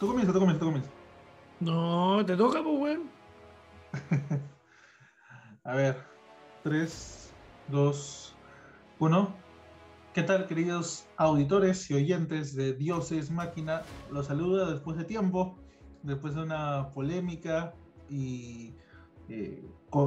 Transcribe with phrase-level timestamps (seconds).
[0.00, 0.90] Tú comienza, tú comienza, tú comienza.
[1.60, 3.10] No, te toca, pues, weón.
[5.64, 5.98] A ver,
[6.62, 7.30] 3,
[7.68, 8.34] 2,
[8.98, 9.34] 1.
[10.14, 13.82] ¿Qué tal, queridos auditores y oyentes de Dioses Máquina?
[14.10, 15.54] Los saluda después de tiempo,
[16.02, 17.74] después de una polémica
[18.08, 18.72] y
[19.28, 19.62] eh,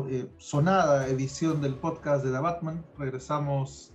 [0.09, 2.83] eh, sonada edición del podcast de The Batman.
[2.97, 3.93] Regresamos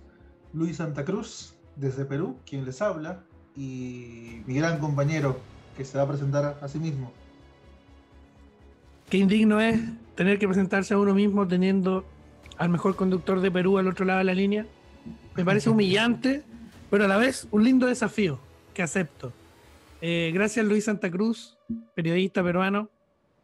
[0.53, 5.35] Luis Santa Cruz desde Perú, quien les habla, y mi gran compañero
[5.75, 7.11] que se va a presentar a sí mismo.
[9.09, 9.79] Qué indigno es
[10.15, 12.05] tener que presentarse a uno mismo teniendo
[12.57, 14.65] al mejor conductor de Perú al otro lado de la línea.
[15.35, 16.43] Me parece humillante,
[16.89, 18.39] pero a la vez un lindo desafío
[18.73, 19.33] que acepto.
[20.01, 21.57] Eh, gracias Luis Santa Cruz,
[21.95, 22.89] periodista peruano.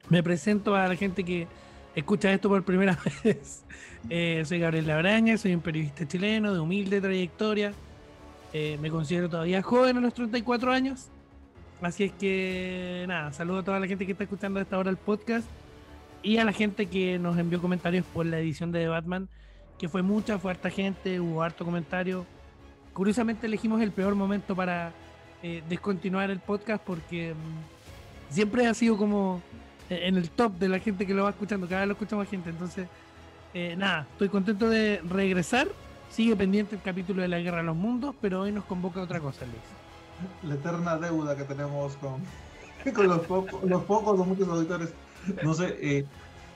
[0.10, 1.48] Me presento a la gente que
[1.96, 3.64] escucha esto por primera vez.
[4.10, 7.74] Eh, soy Gabriel Labraña, soy un periodista chileno de humilde trayectoria.
[8.54, 11.10] Eh, me considero todavía joven a los 34 años.
[11.82, 14.90] Así es que nada, saludo a toda la gente que está escuchando a esta hora
[14.90, 15.48] el podcast
[16.24, 19.28] y a la gente que nos envió comentarios por la edición de Batman,
[19.78, 22.26] que fue mucha, fue harta gente, hubo harto comentario.
[22.94, 24.92] Curiosamente elegimos el peor momento para
[25.44, 29.42] eh, descontinuar el podcast porque mm, siempre ha sido como
[29.90, 32.16] eh, en el top de la gente que lo va escuchando, cada vez lo escucha
[32.16, 32.50] más gente.
[32.50, 32.88] Entonces,
[33.54, 35.68] eh, nada, estoy contento de regresar.
[36.10, 39.20] Sigue pendiente el capítulo de la Guerra de los Mundos, pero hoy nos convoca otra
[39.20, 39.85] cosa, Luis.
[40.44, 42.22] La eterna deuda que tenemos con,
[43.08, 44.90] los, poco- los pocos o muchos auditores.
[45.44, 46.06] No sé, eh,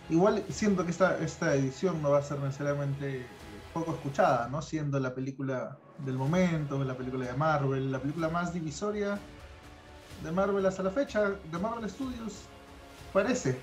[0.09, 3.25] igual siento que esta, esta edición no va a ser necesariamente
[3.73, 4.61] poco escuchada, ¿no?
[4.61, 9.19] Siendo la película del momento, la película de Marvel, la película más divisoria
[10.23, 12.43] de Marvel hasta la fecha, de Marvel Studios,
[13.13, 13.57] parece.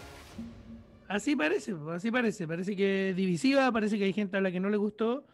[1.09, 2.49] Así parece, así parece.
[2.49, 5.25] Parece que divisiva, parece que hay gente a la que no le gustó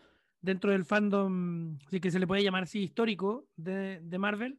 [0.42, 4.58] dentro del fandom, sí que se le puede llamar así, histórico de, de Marvel.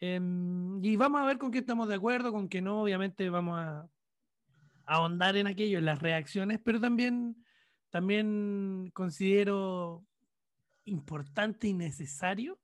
[0.00, 2.82] Em, y vamos a ver con qué estamos de acuerdo, con qué no.
[2.82, 3.88] Obviamente vamos a, a
[4.94, 7.44] ahondar en aquello, en las reacciones, pero también,
[7.90, 10.06] también considero
[10.84, 12.58] importante y necesario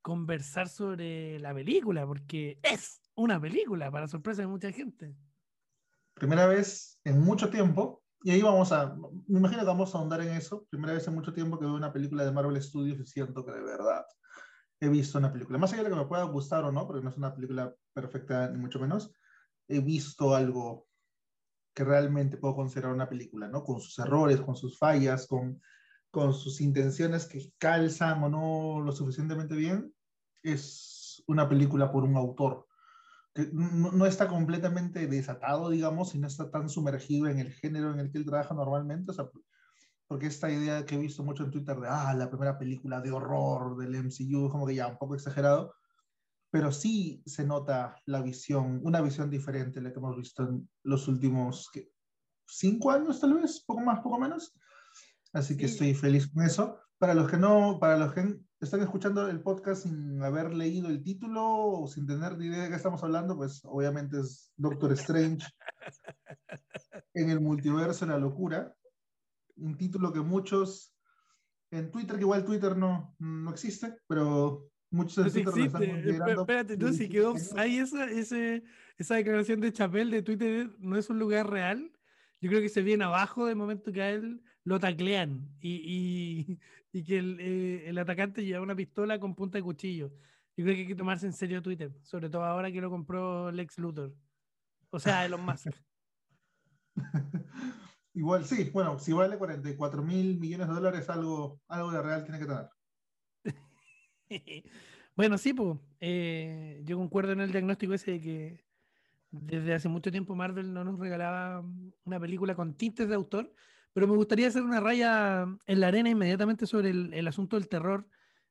[0.00, 5.14] conversar sobre la película, porque es una película, para sorpresa de mucha gente.
[6.14, 8.94] Primera vez en mucho tiempo, y ahí vamos a,
[9.26, 11.74] me imagino que vamos a ahondar en eso, primera vez en mucho tiempo que veo
[11.74, 14.04] una película de Marvel Studios y siento que de verdad
[14.80, 17.10] he visto una película, más allá de que me pueda gustar o no, porque no
[17.10, 19.12] es una película perfecta ni mucho menos,
[19.68, 20.88] he visto algo
[21.74, 23.64] que realmente puedo considerar una película, ¿no?
[23.64, 25.62] Con sus errores, con sus fallas, con,
[26.10, 29.94] con sus intenciones que calzan o no lo suficientemente bien,
[30.42, 32.66] es una película por un autor
[33.52, 38.00] no, no está completamente desatado, digamos, y no está tan sumergido en el género en
[38.00, 39.26] el que él trabaja normalmente, o sea,
[40.06, 43.10] porque esta idea que he visto mucho en Twitter de, ah, la primera película de
[43.10, 45.74] horror del MCU, como que ya un poco exagerado,
[46.50, 50.68] pero sí se nota la visión, una visión diferente a la que hemos visto en
[50.82, 51.90] los últimos ¿qué?
[52.46, 54.54] cinco años, tal vez, poco más, poco menos.
[55.32, 55.72] Así que Sí.
[55.72, 56.78] estoy feliz con eso.
[56.98, 61.02] Para los que no, para los que están escuchando el podcast sin haber leído el
[61.02, 65.46] título o sin tener ni idea de qué estamos hablando, pues obviamente es Doctor Strange
[67.14, 68.74] en el multiverso de la locura.
[69.56, 70.94] Un título que muchos
[71.72, 75.82] en Twitter, que igual Twitter no, no existe, pero muchos en No Twitter lo están
[75.82, 76.02] existe.
[76.02, 76.40] Considerando.
[76.42, 78.62] Espérate, no, si quedó ahí esa, ese,
[78.96, 81.90] esa declaración de Chapel de Twitter no es un lugar real.
[82.40, 86.58] Yo creo que se viene abajo del momento que a él lo taclean y, y,
[86.92, 90.12] y que el, eh, el atacante lleva una pistola con punta de cuchillo.
[90.56, 93.50] Yo creo que hay que tomarse en serio Twitter, sobre todo ahora que lo compró
[93.50, 94.14] Lex Luthor.
[94.90, 95.68] O sea, Elon Musk.
[98.14, 102.38] Igual sí, bueno, si vale 44 mil millones de dólares, algo, algo de real tiene
[102.38, 102.68] que tener.
[105.16, 105.78] bueno, sí, pues,
[106.84, 108.64] yo concuerdo en el diagnóstico ese de que
[109.30, 111.64] desde hace mucho tiempo Marvel no nos regalaba
[112.04, 113.54] una película con tintes de autor,
[113.92, 118.06] pero me gustaría hacer una raya en la arena inmediatamente sobre el, asunto del terror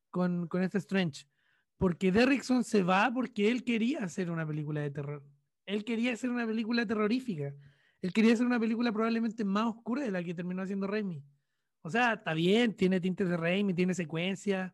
[0.10, 1.26] con, con este Strange,
[1.78, 5.24] porque Derrickson se va porque él quería hacer una película de terror,
[5.66, 7.54] él quería hacer una película terrorífica,
[8.02, 11.24] él quería hacer una película probablemente más oscura de la que terminó haciendo Raimi.
[11.84, 14.72] O sea, está bien, tiene tintes de Raimi, tiene secuencias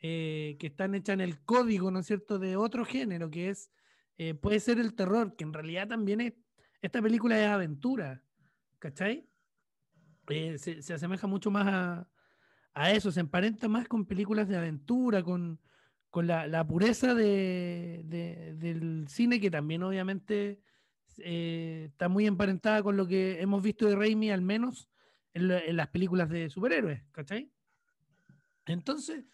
[0.00, 3.70] eh, que están hechas en el código, ¿no es cierto?, de otro género, que es,
[4.18, 6.34] eh, puede ser el terror, que en realidad también es,
[6.82, 8.22] esta película es aventura,
[8.78, 9.28] ¿cachai?
[10.28, 12.08] Eh, se, se, asemeja mucho más a,
[12.74, 15.60] a, eso, se emparenta más con películas de aventura, con,
[16.10, 20.60] con la, la pureza de, de, del cine, que también obviamente
[21.18, 24.88] eh, está muy emparentada con lo que hemos visto de Raimi, al menos
[25.32, 27.52] en las películas de superhéroes, ¿cachai?
[28.64, 29.24] Entonces,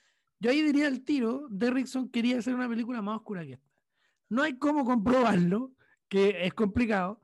[0.40, 3.70] yo ahí diría el tiro, Derrickson quería hacer una película más oscura que esta.
[4.28, 5.72] no hay cómo comprobarlo,
[6.08, 7.21] que es complicado,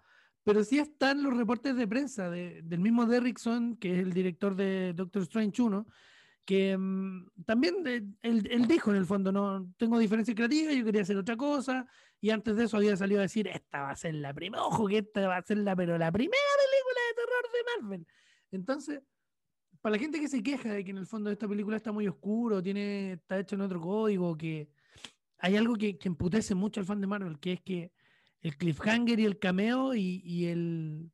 [0.48, 4.94] pero sí están los reportes de prensa del mismo Derrickson, que es el director de
[4.94, 5.86] Doctor Strange 1,
[6.46, 11.18] que mm, también él, dijo en el fondo, no tengo diferencia creativa, yo quería hacer
[11.18, 11.86] otra cosa,
[12.18, 14.86] y antes de eso había salido a decir, esta va a ser la primera, ojo
[14.86, 16.32] que esta va a ser la, pero la primera
[16.64, 18.06] película de terror de Marvel.
[18.50, 19.02] Entonces,
[19.82, 22.08] para la gente que se queja de que en el fondo esta película está muy
[22.08, 24.70] oscuro, tiene, está hecho en otro código, que
[25.40, 27.92] hay algo que, que emputece mucho al fan de Marvel, que es que
[28.40, 31.10] el cliffhanger y el cameo y, el,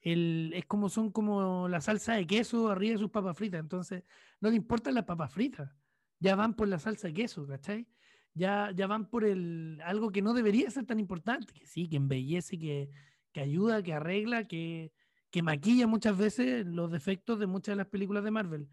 [0.00, 3.60] el, es como son como la salsa de queso arriba de sus papas fritas.
[3.60, 4.04] Entonces,
[4.40, 5.70] no le importan las papas fritas.
[6.18, 7.86] Ya van por la salsa de queso, ¿cachai?
[8.34, 11.96] Ya, ya van por el algo que no debería ser tan importante, que sí, que
[11.96, 12.88] embellece, que,
[13.30, 14.92] que ayuda, que arregla, que,
[15.30, 18.68] que maquilla muchas veces los defectos de muchas de las películas de Marvel.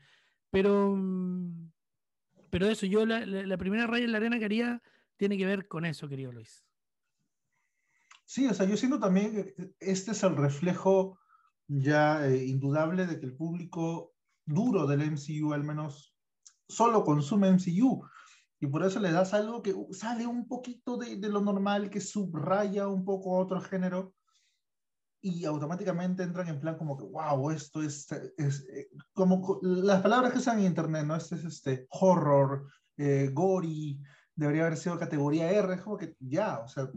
[0.49, 1.71] Pero, mm,
[2.49, 4.81] pero eso, yo la, la primera raya en la arena que haría
[5.17, 6.68] tiene que ver con eso, querido Luis.
[8.29, 11.17] Sí, o sea, yo siento también que este es el reflejo
[11.67, 14.13] ya eh, indudable de que el público
[14.45, 16.15] duro del MCU al menos
[16.67, 18.03] solo consume MCU
[18.59, 22.87] y por eso le das algo que sale un poquito de, lo normal, que subraya
[22.87, 24.13] un poco otro género
[25.23, 28.05] y automáticamente entran en plan como que, wow, esto es,
[28.37, 31.15] es eh, como las palabras que usan en internet, ¿no?
[31.15, 33.99] Este es este horror, eh, gory,
[34.35, 36.91] debería haber sido categoría R, es como que ya, o sea,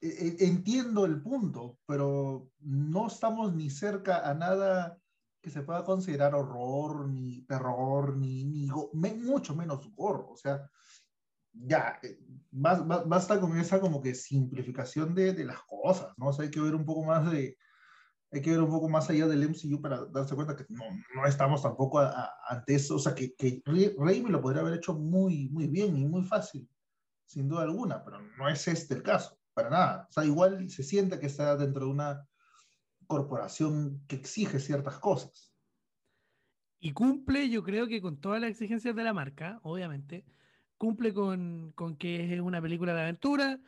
[0.00, 4.98] entiendo el punto, pero no estamos ni cerca a nada
[5.40, 8.68] que se pueda considerar horror, ni terror, ni, ni
[9.16, 10.30] mucho menos gorro.
[10.32, 10.68] O sea,
[11.52, 12.18] ya, eh,
[12.50, 16.28] basta con esa como que simplificación de, de, las cosas, ¿no?
[16.28, 17.56] O sea, hay que ver un poco más de,
[18.32, 20.84] hay que ver un poco más allá del MCU para darse cuenta que no,
[21.14, 22.00] no estamos tampoco
[22.48, 23.62] ante eso, o sea, que, que
[23.98, 26.68] Raimi lo podría haber hecho muy, muy bien y muy fácil,
[27.24, 30.06] sin duda alguna, pero no es este el caso para nada.
[30.08, 32.26] O sea, igual se siente que está dentro de una
[33.06, 35.52] corporación que exige ciertas cosas.
[36.78, 40.24] Y cumple, yo creo que con todas las exigencias de la marca, obviamente,
[40.78, 43.60] cumple con, con que es una película de aventura,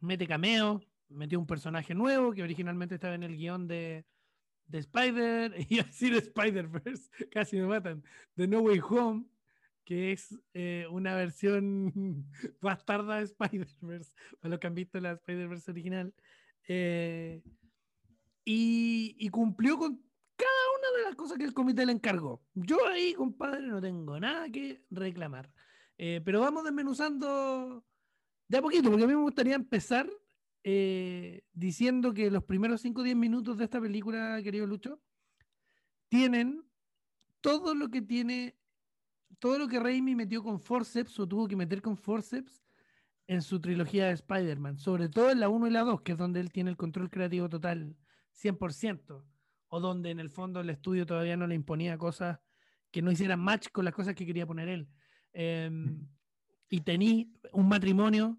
[0.00, 4.04] mete cameo, metió un personaje nuevo que originalmente estaba en el guion de,
[4.66, 8.02] de Spider, y así de Spider-Verse, casi me matan,
[8.34, 9.26] de No Way Home,
[9.86, 12.26] que es eh, una versión
[12.60, 16.12] bastarda de Spider-Verse, para los que han visto la Spider-Verse original.
[16.68, 17.42] Eh,
[18.44, 19.96] y, cumplió con
[20.36, 22.42] cada una de las cosas que el comité le encargó.
[22.54, 25.52] Yo ahí, compadre, no tengo nada que reclamar.
[25.98, 27.84] Eh, pero vamos desmenuzando
[28.48, 30.10] de a poquito, porque a mí me gustaría empezar
[31.52, 35.00] diciendo que los primeros 5 o 10 minutos de esta película, querido Lucho,
[36.08, 36.64] tienen
[37.40, 38.56] todo lo que tiene
[39.38, 42.64] todo lo que Raimi metió con forceps o tuvo que meter con forceps
[43.26, 46.18] en su trilogía de Spider-Man, sobre todo en la 1 y la 2, que es
[46.18, 47.96] donde él tiene el control creativo total
[48.40, 49.24] 100%,
[49.68, 52.38] o donde en el fondo el estudio todavía no le imponía cosas
[52.90, 54.88] que no hicieran match con las cosas que quería poner él.
[55.32, 56.06] Em,
[56.70, 58.38] y tenéis un matrimonio,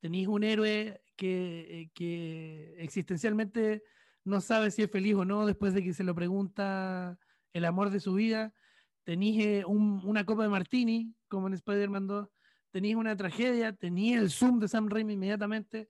[0.00, 3.82] tenéis un héroe que, que existencialmente
[4.24, 7.18] no sabe si es feliz o no después de que se lo pregunta
[7.52, 8.54] el amor de su vida
[9.04, 12.28] tenéis eh, una copa de martini, como en Spider-Man 2,
[12.70, 15.88] tenéis una tragedia, tenéis el zoom de Sam Raimi inmediatamente,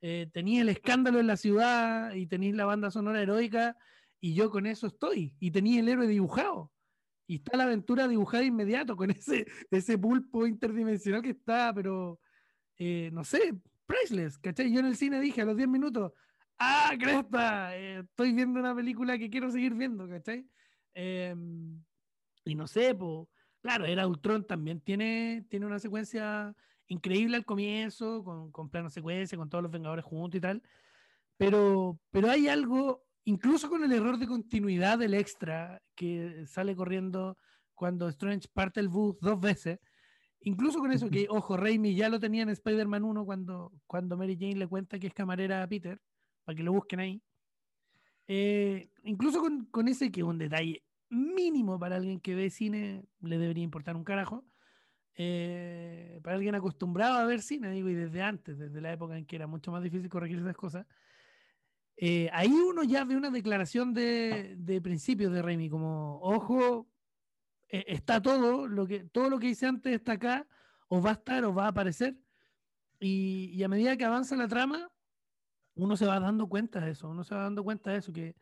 [0.00, 3.76] eh, tenéis el escándalo en la ciudad y tenéis la banda sonora heroica,
[4.20, 6.72] y yo con eso estoy, y tenéis el héroe dibujado.
[7.26, 12.20] Y está la aventura dibujada inmediato con ese, ese pulpo interdimensional que está, pero
[12.78, 13.54] eh, no sé,
[13.86, 14.72] priceless, ¿cachai?
[14.72, 16.12] Yo en el cine dije a los 10 minutos,
[16.58, 17.76] ¡ah, cresta!
[17.76, 20.46] estoy viendo una película que quiero seguir viendo, ¿cachai?
[20.94, 21.82] Em,
[22.44, 23.28] y no sé, pues,
[23.60, 26.54] claro, era Ultron también tiene, tiene una secuencia
[26.88, 30.62] increíble al comienzo, con, con plano secuencia, con todos los Vengadores juntos y tal.
[31.36, 37.36] Pero, pero hay algo, incluso con el error de continuidad del extra que sale corriendo
[37.74, 39.78] cuando Strange parte el bus dos veces,
[40.40, 44.36] incluso con eso que, ojo, Raimi ya lo tenía en Spider-Man 1 cuando, cuando Mary
[44.38, 46.00] Jane le cuenta que es camarera a Peter,
[46.44, 47.22] para que lo busquen ahí.
[48.28, 50.82] Eh, incluso con, con, ese que es un detalle
[51.12, 54.44] mínimo para alguien que ve cine, le debería importar un carajo.
[55.14, 59.26] Eh, para alguien acostumbrado a ver cine, digo, y desde antes, desde la época en
[59.26, 60.86] que era mucho más difícil corregir esas cosas,
[61.96, 66.88] eh, ahí uno ya ve una declaración de, de principio de Raimi, como, ojo,
[67.68, 70.46] eh, está todo, lo que, todo lo que hice antes está acá,
[70.88, 72.16] o va a estar, o va a aparecer,
[72.98, 74.90] y, y, a medida que avanza la trama,
[75.74, 78.34] uno se va dando cuenta de eso, uno se va dando cuenta de eso, que,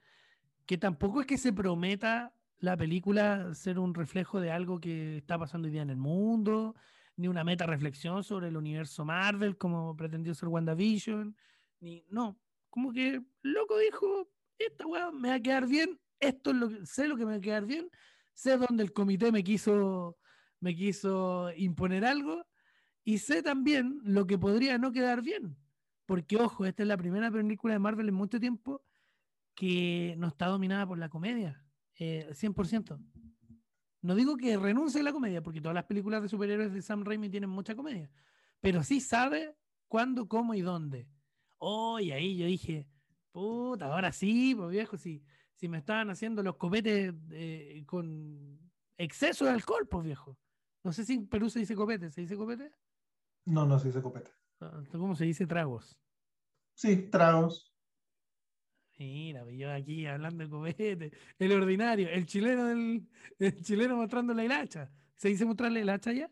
[0.67, 5.39] que tampoco es que se prometa la película ser un reflejo de algo que está
[5.39, 6.77] pasando hoy día en el mundo,
[7.17, 11.37] ni una meta reflexión sobre el universo Marvel como pretendió ser WandaVision,
[11.81, 12.39] ni no,
[12.69, 16.87] como que loco dijo, esta weá me va a quedar bien, esto es lo que
[16.87, 17.91] sé lo que me va a quedar bien,
[18.35, 20.19] sé dónde el comité me quiso
[20.61, 22.47] me quiso imponer algo
[23.05, 25.57] y sé también lo que podría no quedar bien.
[26.05, 28.83] Porque, ojo, esta es la primera película de Marvel en mucho tiempo
[29.55, 31.63] que no está dominada por la comedia,
[32.01, 32.95] 100%.
[32.95, 32.99] Eh,
[34.03, 37.05] no digo que renuncie a la comedia, porque todas las películas de superhéroes de Sam
[37.05, 38.11] Raimi tienen mucha comedia,
[38.61, 39.57] pero sí sabe
[39.89, 41.09] cuándo, cómo y dónde.
[41.59, 42.89] Oh, y ahí yo dije,
[43.33, 45.23] puta, ahora sí, pues viejo, si,
[45.55, 48.59] si me estaban haciendo los copetes eh, con
[48.97, 50.39] exceso de alcohol, pues viejo.
[50.83, 52.73] No sé si en Perú se dice copete, ¿se dice copete?
[53.45, 54.31] No, no se dice copete.
[54.61, 55.99] Ah, ¿Cómo se dice tragos?
[56.75, 57.70] Sí, tragos.
[59.01, 64.35] Mira, pues, yo aquí hablando de copete, el ordinario, el chileno del, el chileno mostrando
[64.35, 64.91] la hilacha.
[65.17, 66.31] ¿Se dice mostrarle la hacha ya?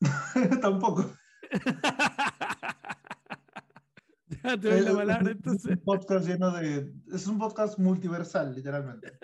[0.60, 1.10] Tampoco.
[4.44, 5.70] ya te doy la palabra entonces.
[5.70, 6.92] Es un podcast lleno de.
[7.10, 9.18] Es un podcast multiversal, literalmente.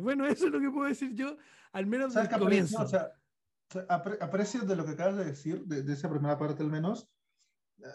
[0.00, 1.36] bueno, eso es lo que puedo decir yo,
[1.72, 2.80] al menos del comienzo.
[2.80, 3.12] o sea,
[3.90, 7.10] aprecio de lo que acabas de decir, de, esa primera parte al menos.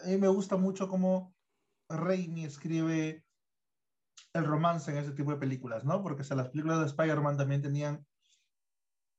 [0.03, 1.34] A mí me gusta mucho cómo
[1.89, 3.23] Raimi escribe
[4.33, 6.01] el romance en ese tipo de películas, ¿no?
[6.01, 8.05] Porque o las películas de Spider-Man también tenían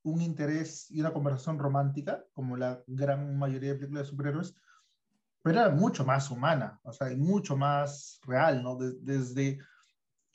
[0.02, 4.54] un interés y una conversación romántica, como la gran mayoría de películas de superhéroes,
[5.42, 8.76] pero era mucho más humana, o sea, mucho más real, ¿no?
[8.76, 9.58] desde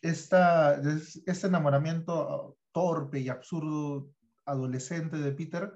[0.02, 0.82] esta,
[1.26, 4.10] este enamoramiento torpe y absurdo
[4.46, 5.74] adolescente de Peter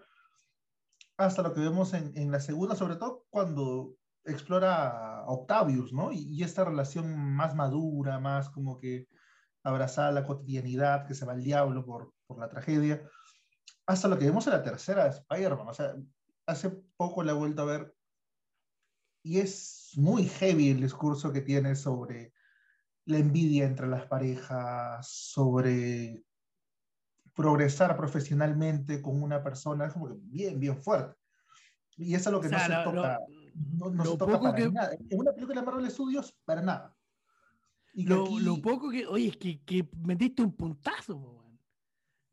[1.18, 3.96] hasta lo que vemos en la segunda, sobre todo cuando
[4.26, 6.12] explora a Octavius, ¿no?
[6.12, 9.08] Y, esta relación más madura, más como que
[9.64, 13.02] abrazada la cotidianidad, que se va al diablo por, por la tragedia,
[13.88, 15.68] hasta lo que vemos en la tercera de Spider-Man.
[15.68, 15.96] O sea,
[16.46, 17.96] hace poco la he vuelto a ver
[19.24, 22.32] y es muy heavy el discurso que tiene sobre
[23.06, 26.24] la envidia entre las parejas, sobre
[27.34, 31.16] progresar profesionalmente con una persona, es como que bien, bien fuerte.
[31.98, 33.20] Y eso es lo que no se toca.
[33.56, 34.98] No, se toca para nada.
[35.10, 36.96] En una película de Marvel Studios, para nada.
[37.94, 41.60] Y lo, lo, poco que, oye, es que, que metiste un puntazo, man.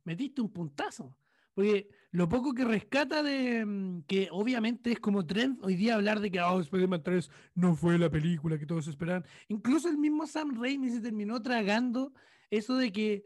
[0.05, 1.17] metiste un puntazo.
[1.55, 6.19] Porque lo poco que rescata de mm, que obviamente es como trend hoy día hablar
[6.21, 9.25] de que oh, Spider-Man 3 no fue la película que todos esperaban.
[9.49, 12.13] Incluso el mismo Sam Raimi se terminó tragando
[12.51, 13.25] eso de que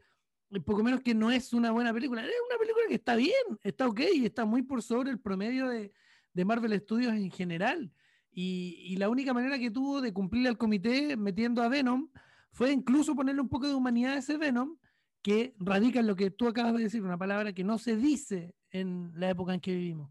[0.65, 2.23] poco menos que no es una buena película.
[2.23, 5.69] Es una película que está bien, está ok, y está muy por sobre el promedio
[5.69, 5.93] de,
[6.37, 7.91] de Marvel Studios en general.
[8.31, 12.11] Y, la única manera que tuvo de cumplirle al comité metiendo a Venom
[12.53, 14.77] fue incluso ponerle un poco de humanidad a ese Venom
[15.23, 18.55] que radica en lo que tú acabas de decir, una palabra que no se dice
[18.71, 20.11] en la época en que vivimos,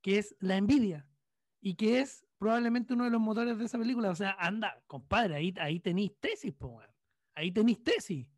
[0.00, 1.08] que es la envidia
[1.60, 4.10] y que es probablemente uno de los motores de esa película.
[4.10, 6.54] O sea, anda, compadre, ahí, ahí tenéis tesis,
[7.34, 8.28] ahí tenéis tesis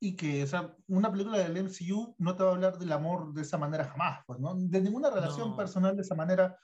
[0.00, 3.42] y que esa, una película del MCU no te va a hablar del amor de
[3.42, 4.54] esa manera jamás, pues, ¿no?
[4.54, 6.56] De ninguna relación personal de esa manera,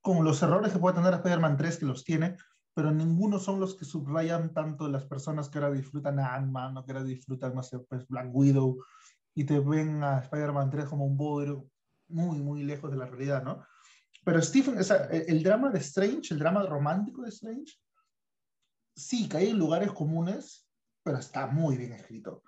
[0.00, 2.36] con los errores que puede tener Spider-Man 3, que los tiene,
[2.74, 6.84] pero ninguno son los que subrayan tanto las personas que ahora disfrutan a Ant-Man o
[6.84, 8.78] que ahora disfrutan, no sé, pues Black Widow,
[9.34, 11.68] y te ven a Spider-Man 3 como un bodrio
[12.08, 13.64] muy, muy lejos de la realidad, ¿no?
[14.24, 17.74] Pero Stephen, o sea, el, drama de Strange, el drama romántico de Strange,
[18.94, 20.68] sí, cae en lugares comunes,
[21.02, 22.42] pero está muy bien escrito.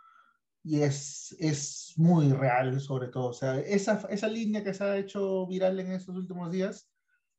[0.64, 3.28] Y es, es muy real, sobre todo.
[3.28, 6.88] O sea, esa, esa línea que se ha hecho viral en estos últimos días,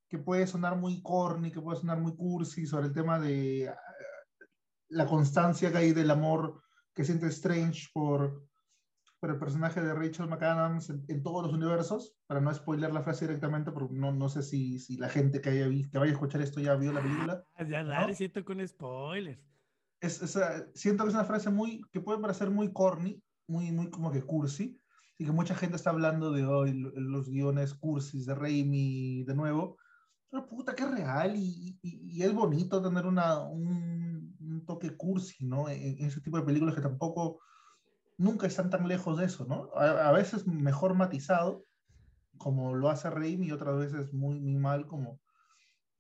[0.10, 3.78] que puede sonar muy corny, que puede sonar muy cursi, sobre el tema de ah,
[4.90, 6.62] la constancia que hay del amor
[6.94, 8.46] que siente Strange por,
[9.20, 13.26] por el personaje de Rachel McAdams en, todos los universos, para no spoiler la frase
[13.26, 16.42] directamente, porque no, no sé si, si la gente que, haya que vaya a escuchar
[16.42, 17.44] esto ya vio la película.
[17.56, 19.40] Ah, ya, dale, siento con spoilers
[20.10, 24.22] siento que es una frase muy, que puede parecer muy corny, muy, muy como que
[24.22, 24.80] cursi,
[25.18, 29.78] y que mucha gente está hablando de hoy los guiones cursis de Raimi de nuevo,
[30.30, 35.70] pero puta, que real y, y, es bonito tener una, un, un, toque cursi, ¿no?
[35.70, 37.40] En, ese tipo de películas que tampoco,
[38.18, 39.70] nunca están tan lejos de eso, ¿no?
[39.76, 41.64] A, a veces mejor matizado,
[42.38, 45.20] como lo hace Raimi, y otras veces muy, muy mal, como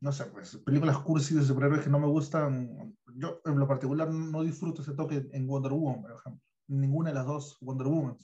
[0.03, 2.93] no sé, pues películas cursi de superhéroes que no me gustan.
[3.15, 6.41] Yo en lo particular no disfruto ese toque en Wonder Woman, por ejemplo.
[6.67, 8.17] Ninguna de las dos Wonder Woman.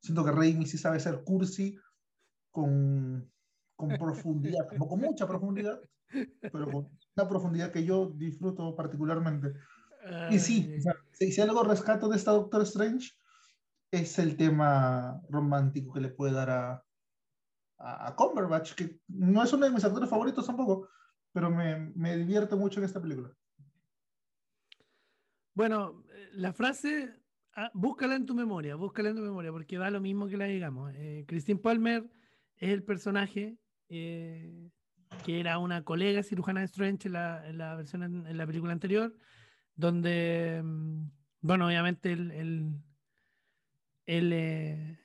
[0.00, 1.76] Siento que Raimi sí sabe ser cursi
[2.52, 3.28] con,
[3.74, 5.80] con profundidad, como con mucha profundidad,
[6.40, 9.52] pero con una profundidad que yo disfruto particularmente.
[10.30, 10.76] Y sí,
[11.12, 13.10] si, si algo rescato de esta Doctor Strange,
[13.90, 16.84] es el tema romántico que le puede dar a,
[17.78, 20.88] a, Cumberbatch, que no es uno de mis actores favoritos tampoco,
[21.32, 23.34] pero me, me divierte mucho en esta película.
[25.54, 27.10] Bueno, la frase,
[27.54, 30.46] ah, búscala en tu memoria, búscala en tu memoria, porque da lo mismo que la
[30.46, 30.92] digamos.
[30.94, 32.08] Eh, Christine Palmer
[32.56, 33.58] es el personaje
[33.88, 34.70] eh,
[35.24, 38.72] que era una colega cirujana de Strange en la, en la versión en, la película
[38.72, 39.14] anterior,
[39.74, 41.10] donde, mm,
[41.40, 42.30] bueno, obviamente él,
[44.06, 44.98] él, eh,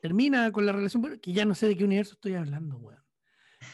[0.00, 3.00] termina con la relación, que ya no sé de qué universo estoy hablando, weón.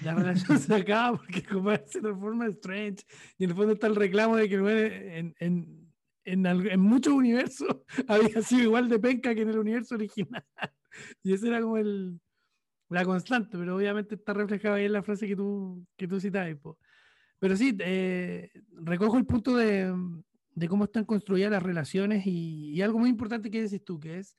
[0.04, 3.04] La relación se acaba porque como se transforma Strange
[3.38, 5.92] y en el fondo está el reclamo de que en, en,
[6.24, 7.68] en, en, muchos universos
[8.08, 10.44] había sido igual de penca que en el universo original.
[11.22, 12.20] Y ese era como el,
[12.88, 16.56] la constante, pero obviamente está reflejado ahí en la frase que tú, que tú citabas.
[17.38, 19.94] Pero sí, eh, recojo el punto de,
[20.54, 24.18] de, cómo están construidas las relaciones y, y, algo muy importante que decís tú, que
[24.18, 24.36] es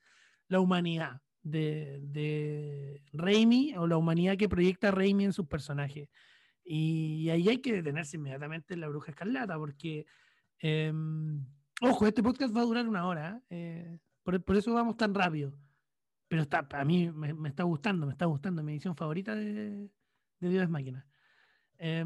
[0.48, 6.08] la humanidad de, de Raimi o la humanidad que proyecta Raimi en sus personajes.
[6.64, 10.04] Y ahí hay que detenerse inmediatamente en la bruja escarlata, porque,
[10.58, 11.46] em,
[11.80, 15.54] ojo, este podcast va a durar una hora, eh, por, por, eso vamos tan rápido.
[16.28, 19.88] Pero está, a mí me, está gustando, me está gustando, mi edición favorita de,
[20.40, 21.06] de Dios es Máquina.
[21.78, 22.04] Eh,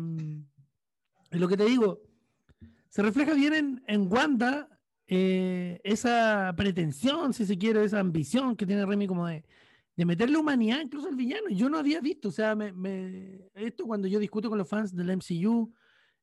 [1.33, 2.01] lo que te digo,
[2.89, 4.69] se refleja bien en, en Wanda
[5.07, 9.45] eh, esa pretensión, si se quiere, esa ambición que tiene Remy como de,
[9.97, 11.49] de meterle humanidad incluso al villano.
[11.51, 15.11] Yo no había visto, o sea, me, esto cuando yo discuto con los fans del
[15.11, 15.73] MCU,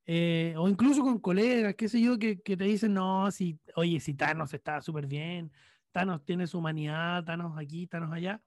[0.05, 3.99] eh, o incluso con colegas, qué sé yo, que, que, te dicen, no, si, oye,
[3.99, 5.51] si Thanos está súper bien,
[5.91, 8.41] Thanos tiene su humanidad, Thanos aquí, Thanos allá.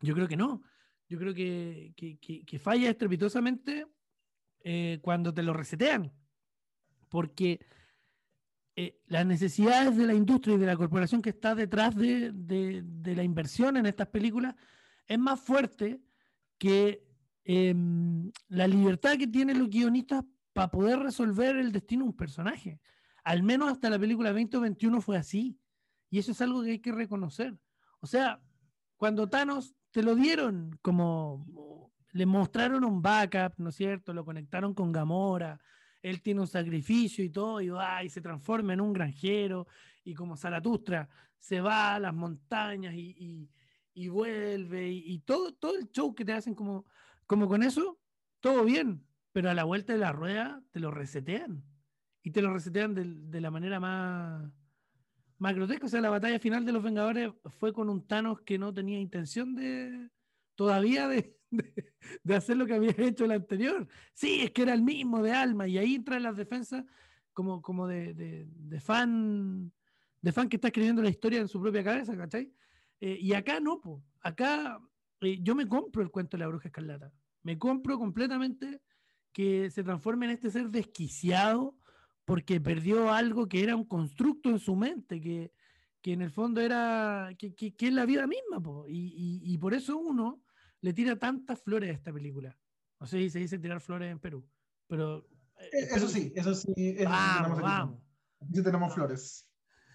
[0.00, 0.62] Yo creo que no.
[1.08, 3.86] Yo creo que, que, falla estrepitosamente
[4.60, 6.12] eh, cuando te lo resetean.
[7.08, 7.60] Porque
[8.78, 13.22] eh, las necesidades de la industria y de la corporación que está detrás de, la
[13.22, 14.54] inversión en estas películas
[15.06, 16.02] es más fuerte
[16.58, 17.02] que
[17.44, 22.78] em, la libertad que tienen los guionistas para poder resolver el destino de un personaje.
[23.24, 25.58] Al menos hasta la película 2021 fue así.
[26.10, 27.58] Y eso es algo que hay que reconocer.
[28.00, 28.40] O sea,
[28.98, 34.12] cuando Thanos te lo dieron como le mostraron un backup, ¿no es cierto?
[34.12, 35.60] Lo conectaron con Gamora,
[36.02, 37.70] él tiene un sacrificio y todo, y,
[38.08, 39.66] se transforma en un granjero,
[40.04, 43.48] y como Zaratustra se va a las montañas y,
[44.08, 46.86] vuelve, y, todo, todo el show que te hacen como,
[47.26, 47.98] como con eso,
[48.40, 51.64] todo bien, pero a la vuelta de la rueda te lo resetean,
[52.26, 54.50] y te lo resetean de, la manera más,
[55.38, 55.86] más grotesca.
[55.86, 57.30] O sea, la batalla final de los Vengadores
[57.60, 60.10] fue con un Thanos que no tenía intención de
[60.56, 63.86] todavía de, de, hacer lo que había hecho el anterior.
[64.14, 66.84] Sí, es que era el mismo de alma y ahí entra en las defensas
[67.32, 69.72] como, como de, de, fan
[70.22, 72.52] de fan que está escribiendo la historia en su propia cabeza, ¿cachai?
[73.00, 74.02] Eh, y acá no, po.
[74.20, 74.80] acá
[75.20, 77.12] eh, yo me compro el cuento de la bruja escarlata.
[77.42, 78.80] Me compro completamente
[79.32, 81.76] que se transforme en este ser desquiciado
[82.24, 85.52] porque perdió algo que era un constructo en su mente, que,
[86.02, 88.86] que en el fondo era, que, es la vida misma, po.
[88.88, 90.42] Y, por eso uno
[90.86, 92.56] le tira tantas flores a esta película.
[93.00, 94.48] No sé si se dice tirar flores en Perú,
[94.86, 95.26] pero...
[95.58, 96.96] Eh, eh, eso sí, eso sí.
[97.04, 98.00] vamos, vamos.
[98.52, 99.50] Sí tenemos flores.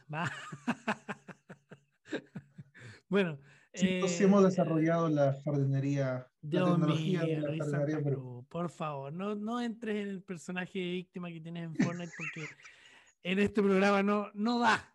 [3.07, 3.39] bueno.
[3.73, 8.45] Sí, eh, hemos desarrollado la jardinería, la tecnología de la jardinería Perú.
[8.49, 12.43] Por favor, no, no entres en el personaje de víctima que tienes en Fortnite porque
[13.23, 14.93] en este programa no, no da.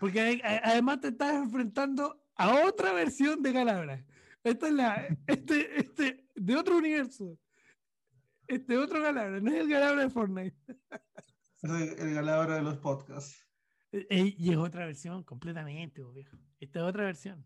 [0.00, 4.06] Porque además te estás enfrentando a otra versión de Calabra.
[4.42, 5.18] Esta es la.
[5.26, 7.38] Este, este, de otro universo.
[8.46, 10.56] Este otro galabra, no es el galabra de Fortnite.
[11.62, 13.46] Es el, galabra de los podcasts.
[13.92, 16.36] Eh, eh, y es otra versión completamente, viejo.
[16.58, 17.44] Esta es otra versión.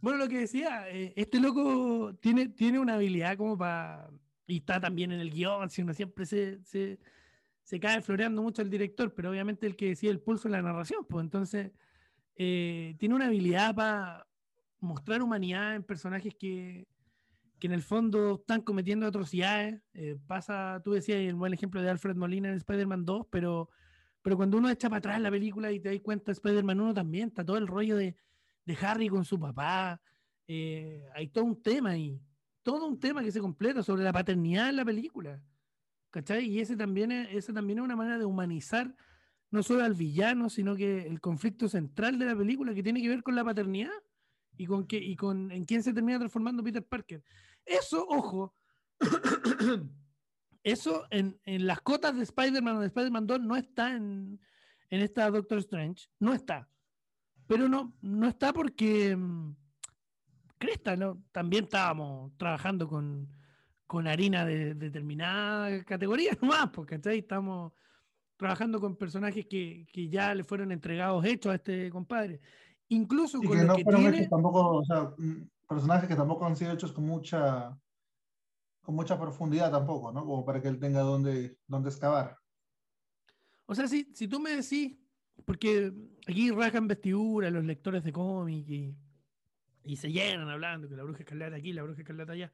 [0.00, 4.08] Bueno, lo que decía, eh, este loco tiene, tiene una habilidad como para.
[4.46, 6.98] Y está también en el guion, si uno siempre se, se,
[7.62, 10.62] se cae floreando mucho el director, pero obviamente el que decía el pulso en la
[10.62, 11.72] narración, pues entonces
[12.34, 14.29] tiene una habilidad para
[14.80, 16.86] mostrar humanidad en personajes que,
[17.58, 19.80] que en el fondo están cometiendo atrocidades.
[19.94, 23.68] Eh, pasa, tú decías el buen ejemplo de Alfred Molina en Spider-Man 2, pero,
[24.22, 27.28] pero cuando uno echa para atrás la película y te das cuenta, Spider-Man 1 también
[27.28, 28.16] está todo el rollo de,
[28.64, 30.00] de Harry con su papá.
[30.48, 32.20] Eh, hay todo un tema ahí,
[32.62, 35.40] todo un tema que se completa sobre la paternidad en la película.
[36.10, 36.44] ¿Cachai?
[36.46, 38.92] Y ese también, es, ese también es una manera de humanizar
[39.52, 43.08] no solo al villano, sino que el conflicto central de la película que tiene que
[43.08, 43.92] ver con la paternidad
[44.60, 47.24] y con, qué, y con en quién se termina transformando Peter Parker.
[47.64, 48.54] Eso, ojo,
[50.62, 54.38] eso en, en, las cotas de Spider-Man o de Spider-Man 2 no está en,
[54.90, 56.68] en esta Doctor Strange, no está.
[57.46, 59.56] pero no, no está porque mm,
[60.58, 61.24] cresta, ¿no?
[61.32, 63.32] También estábamos trabajando con,
[63.86, 67.72] con harina de, determinada categoría nomás, porque estamos
[68.36, 72.42] trabajando con personajes que, que, ya le fueron entregados hechos a este compadre.
[72.90, 74.16] Incluso con que lo no que fueron tiene...
[74.18, 77.76] hechos tampoco, o sea, mm, personajes que tampoco han sido hechos con mucha
[78.82, 80.24] con mucha profundidad tampoco, ¿no?
[80.24, 82.36] Como para que él tenga donde, donde excavar.
[83.66, 84.96] O sea, si, si tú me decís,
[85.44, 85.92] porque
[86.26, 88.96] aquí rajan vestidura los lectores de cómic y,
[89.84, 92.52] y se llenan hablando que la bruja escarlata aquí, la bruja escarlata allá.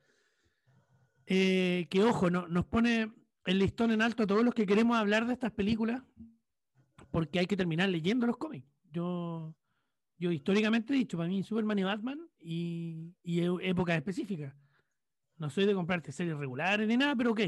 [1.27, 3.11] Eh, que ojo, no, nos pone
[3.47, 6.03] el listón en alto a todos los que queremos hablar de estas películas,
[7.11, 8.67] porque hay que terminar leyendo los cómics.
[8.93, 9.55] Yo,
[10.19, 14.55] yo históricamente he dicho, para mí Superman y Batman y, y épocas específicas.
[15.39, 17.41] No soy de comprarte series regulares ni nada, pero ok.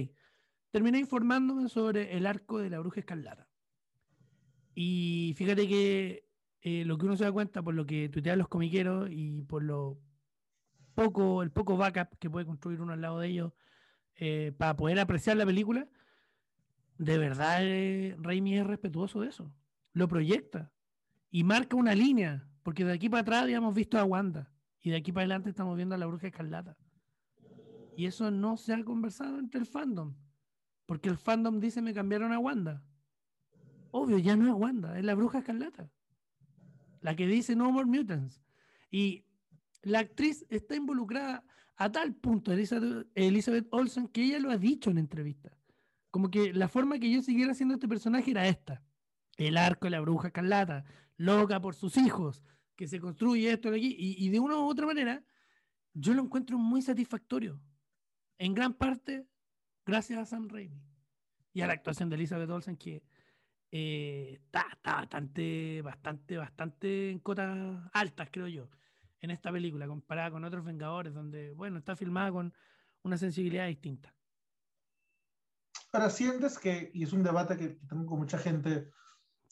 [0.70, 3.48] Terminé informándome sobre el arco de la bruja escarlata.
[4.74, 6.28] Y fíjate que
[6.61, 9.62] eh, lo que uno se da cuenta por lo que tuitean los comiqueros y por
[9.62, 9.98] lo
[10.94, 13.52] poco, el poco backup que puede construir uno al lado de ellos
[14.16, 15.88] eh, para poder apreciar la película,
[16.98, 19.52] de verdad eh, Raimi es respetuoso de eso.
[19.92, 20.72] Lo proyecta
[21.31, 24.97] y marca una línea, porque de aquí para atrás habíamos visto a Wanda y de
[24.97, 26.77] aquí para adelante estamos viendo a la bruja escarlata.
[27.97, 30.14] Y eso no se ha conversado entre el fandom,
[30.87, 32.83] porque el fandom dice me cambiaron a Wanda.
[33.90, 35.90] Obvio, ya no es Wanda, es la bruja escarlata.
[37.01, 38.42] La que dice No More Mutants.
[38.90, 39.25] Y
[39.83, 41.44] la actriz está involucrada
[41.77, 45.57] a tal punto, Elizabeth, Olsen, que ella lo ha dicho en entrevista.
[46.11, 48.83] Como que la forma que yo siguiera haciendo este personaje era esta.
[49.38, 50.85] El arco de la bruja escarlata,
[51.16, 52.44] loca por sus hijos,
[52.77, 53.96] que se construye esto aquí.
[53.98, 55.24] Y, de una u otra manera,
[55.94, 57.61] yo lo encuentro muy satisfactorio.
[58.37, 59.27] En gran parte,
[59.87, 60.83] gracias a Sam Raimi
[61.53, 63.03] y a la actuación de Elizabeth Olsen, que
[63.70, 68.68] eh, está, bastante, bastante, bastante en cotas altas, creo yo,
[69.20, 72.53] en esta película, comparada con otros Vengadores, donde, bueno, está filmada con
[73.03, 74.14] una sensibilidad distinta.
[75.92, 78.90] Ahora, sientes que, y es un debate que tengo con mucha gente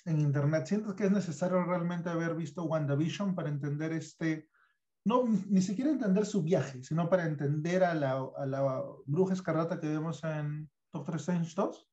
[0.07, 4.49] en internet, sientes que es necesario realmente haber visto WandaVision para entender este,
[5.05, 9.81] no, ni siquiera entender su viaje, sino para entender a la, a la bruja escarlata
[9.81, 11.89] que vemos en Doctor Strange 2?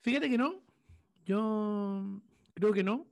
[0.00, 0.62] Fíjate que no,
[1.24, 2.22] yo
[2.54, 3.06] creo que no.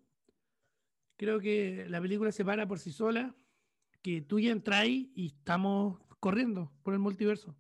[1.17, 3.35] Creo que la película se para por sí sola,
[4.01, 7.55] que tú ya entras y estamos corriendo por el multiverso.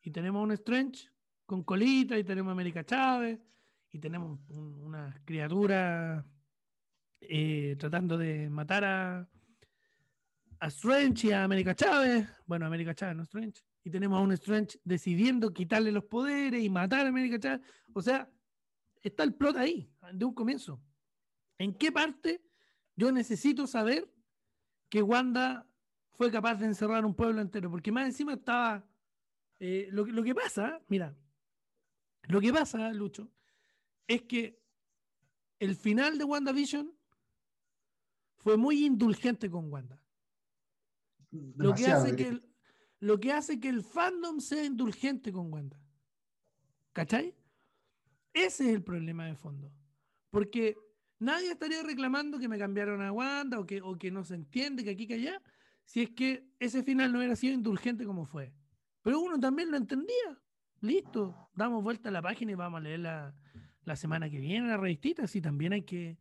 [0.00, 1.10] Y tenemos un Strange
[1.44, 3.38] con colita, y tenemos a América Chávez,
[3.92, 6.24] y tenemos una criatura
[7.20, 9.28] eh, tratando de matar a,
[10.60, 12.26] a Strange y a América Chávez.
[12.46, 13.62] Bueno, América Chávez, no Strange.
[13.84, 17.60] Y tenemos a un Strange decidiendo quitarle los poderes y matar a América Chávez.
[17.92, 18.30] O sea,
[19.02, 20.82] está el plot ahí, de un comienzo.
[21.58, 22.42] ¿En qué parte
[22.96, 24.10] yo necesito saber
[24.88, 25.68] que Wanda
[26.12, 27.70] fue capaz de encerrar un pueblo entero?
[27.70, 28.88] Porque más encima estaba...
[29.60, 31.14] Eh, lo, lo que pasa, mira,
[32.22, 33.30] lo que pasa, Lucho,
[34.06, 34.60] es que
[35.58, 36.92] el final de WandaVision
[38.36, 40.02] fue muy indulgente con Wanda.
[41.30, 42.44] Lo que, hace que el,
[42.98, 45.80] lo que hace que el fandom sea indulgente con Wanda.
[46.92, 47.34] ¿Cachai?
[48.34, 49.72] Ese es el problema de fondo.
[50.30, 50.76] Porque
[51.20, 54.82] nadie estaría reclamando que me cambiaron a Wanda o que, o que no se entiende
[54.82, 55.40] que aquí que allá,
[55.84, 58.52] si es que ese final no hubiera sido indulgente como fue.
[59.02, 60.42] Pero uno también lo entendía.
[60.80, 63.34] Listo, damos vuelta a la página y vamos a leer la,
[63.84, 65.26] la semana que viene la revistita.
[65.26, 66.18] Sí, también hay que,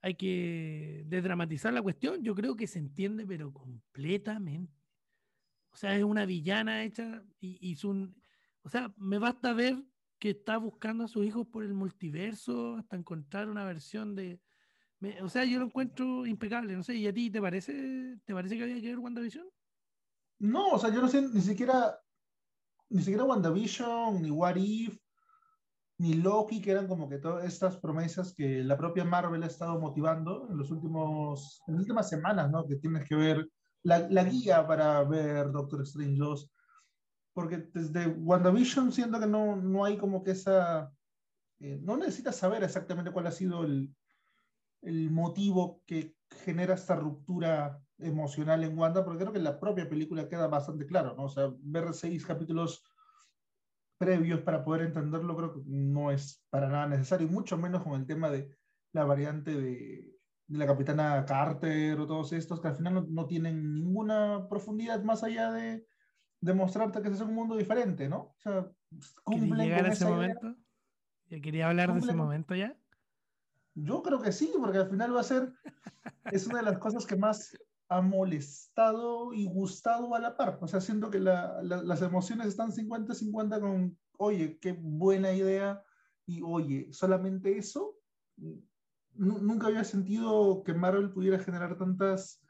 [0.00, 2.22] hay que desdramatizar la cuestión.
[2.22, 4.72] Yo creo que se entiende, pero completamente.
[5.70, 8.14] O sea, es una villana hecha y, y un,
[8.62, 9.76] o sea, me basta ver
[10.18, 14.40] que está buscando a sus hijos por el multiverso hasta encontrar una versión de.
[15.20, 18.56] o sea, yo lo encuentro impecable, no sé, ¿y a ti te parece, te parece
[18.56, 19.46] que había que ver WandaVision?
[20.38, 22.00] No, o sea, yo no sé ni siquiera,
[22.88, 24.98] ni siquiera WandaVision, ni What If,
[25.98, 29.78] ni Loki, que eran como que todas estas promesas que la propia Marvel ha estado
[29.78, 32.66] motivando en los últimos, en las últimas semanas, ¿no?
[32.66, 33.48] Que tienes que ver
[33.82, 36.50] la, la guía para ver Doctor Strange 2
[37.34, 40.90] porque desde WandaVision siento que no, no hay como que esa...
[41.60, 43.94] Eh, no necesitas saber exactamente cuál ha sido el,
[44.82, 50.28] el motivo que genera esta ruptura emocional en Wanda, porque creo que la propia película
[50.28, 51.24] queda bastante claro, ¿no?
[51.24, 52.82] O sea, ver seis capítulos
[53.98, 57.94] previos para poder entenderlo creo que no es para nada necesario, y mucho menos con
[57.94, 58.50] el tema de
[58.92, 60.14] la variante de,
[60.46, 65.02] de la capitana Carter o todos estos, que al final no, no tienen ninguna profundidad
[65.02, 65.86] más allá de
[66.40, 68.18] demostrarte que es un mundo diferente, ¿no?
[68.18, 68.70] O sea,
[69.22, 70.54] cumplen llegar a ese momento?
[71.30, 72.76] ¿Ya quería hablar de ese momento ya?
[73.74, 75.52] Yo creo que sí, porque al final va a ser,
[76.30, 77.56] es una de las cosas que más
[77.88, 80.58] ha molestado y gustado a la par.
[80.60, 85.82] O sea, siento que las emociones están 50-50 con, oye, qué buena idea,
[86.26, 87.98] y oye, solamente eso.
[89.14, 92.42] nunca había sentido que Marvel pudiera generar tantas,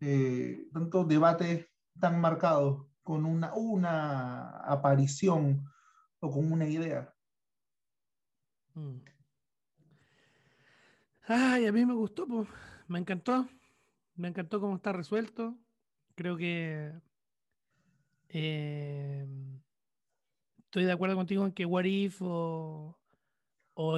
[0.00, 5.64] eh, tanto debate tan marcado con una, una aparición
[6.20, 7.12] o con una idea.
[8.74, 8.98] Mm.
[11.26, 12.48] Ay, a mí me gustó, pues.
[12.88, 13.46] me encantó.
[14.20, 15.56] Me encantó cómo está resuelto.
[16.14, 16.92] Creo que
[18.28, 19.26] eh,
[20.58, 22.96] estoy de acuerdo contigo en que What If o,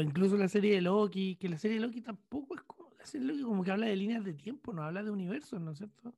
[0.00, 3.26] incluso la serie de Loki, que la serie de Loki tampoco es como, la serie
[3.26, 5.78] de Loki como que habla de líneas de tiempo, no habla de universos, ¿no es
[5.78, 6.14] cierto?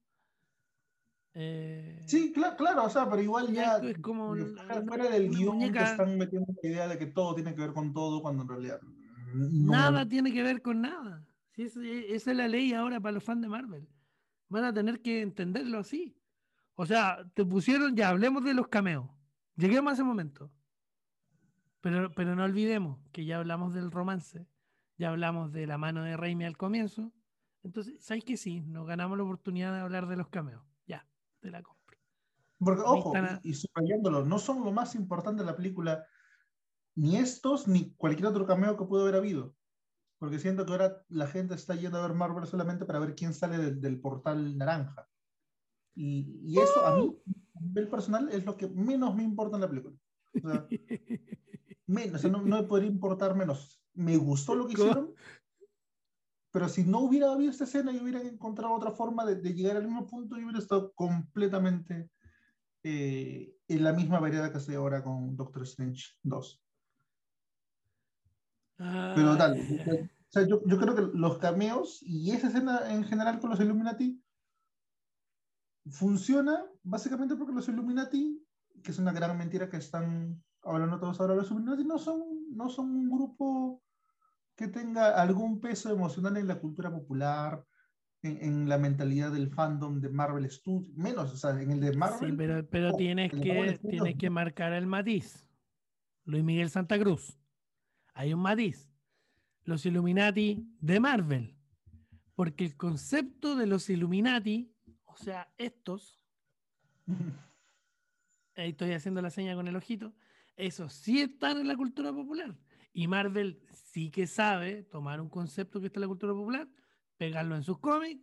[1.33, 4.37] Eh, sí, claro, o sea, pero igual ya es como
[4.87, 7.93] fuera del guion que están metiendo la idea de que todo tiene que ver con
[7.93, 8.81] todo cuando en realidad
[9.33, 11.27] nada tiene que ver con nada.
[11.57, 13.89] esa es la ley ahora para los fans de Marvel.
[14.55, 16.17] Van a tener que entenderlo así.
[16.77, 19.11] O sea, te pusieron, ya hablemos de los cameos.
[19.57, 20.49] Lleguemos a ese momento.
[21.81, 24.47] Pero, pero no olvidemos que ya hablamos del romance,
[24.97, 27.13] ya hablamos de la mano de Raimi al comienzo.
[27.65, 28.61] Entonces, ¿sabes que sí?
[28.61, 30.63] Nos ganamos la oportunidad de hablar de los cameos.
[30.87, 31.05] Ya,
[31.43, 31.99] de la compra.
[32.59, 33.13] Porque, ojo,
[33.43, 36.07] y, y subrayándolo, no son lo más importante de la película
[36.95, 39.57] ni estos ni cualquier otro cameo que pudo haber habido.
[40.19, 43.35] Porque siento que ahora la gente está yendo a ver Marvel solamente para ver quién
[43.35, 45.09] sale del, portal naranja.
[45.95, 47.17] Y, eso a mí,
[47.55, 49.97] a nivel personal, es lo que menos me importa en la película.
[50.43, 50.67] O sea,
[51.87, 53.83] menos, no, me podría importar menos.
[53.95, 55.15] Me gustó lo que hicieron,
[56.55, 59.85] pero si no hubiera habido esta escena y hubieran encontrado otra forma de, llegar al
[59.85, 62.11] mismo punto, yo hubiera estado completamente
[62.83, 66.64] eh, en la misma variedad que estoy ahora con Doctor Strange 2.
[69.15, 69.57] Pero tal,
[70.49, 74.21] yo, yo, creo que los cameos y esa escena en general con los Illuminati
[75.91, 78.43] funciona básicamente porque los Illuminati,
[78.83, 82.69] que es una gran mentira que están hablando todos ahora, los Illuminati no son, no
[82.69, 83.83] son un grupo
[84.57, 87.65] que tenga algún peso emocional en la cultura popular,
[88.23, 91.97] en, en, la mentalidad del fandom de Marvel Studios, menos, o sea, en el de
[91.97, 92.31] Marvel.
[92.31, 95.47] Sí, pero, pero tienes, que, tienes que marcar el matiz.
[96.25, 97.39] Luis Miguel Santa Cruz
[98.15, 98.89] hay un matiz.
[99.65, 101.57] Los Illuminati de Marvel.
[102.35, 104.73] Porque el concepto de los Illuminati,
[105.05, 106.25] o sea, estos,
[108.57, 110.15] ahí estoy haciendo la seña con el ojito,
[110.57, 112.57] esos sí están en la cultura popular.
[112.93, 116.69] Y Marvel sí que sabe tomar un concepto que está en la cultura popular,
[117.17, 118.23] pegarlo en sus cómics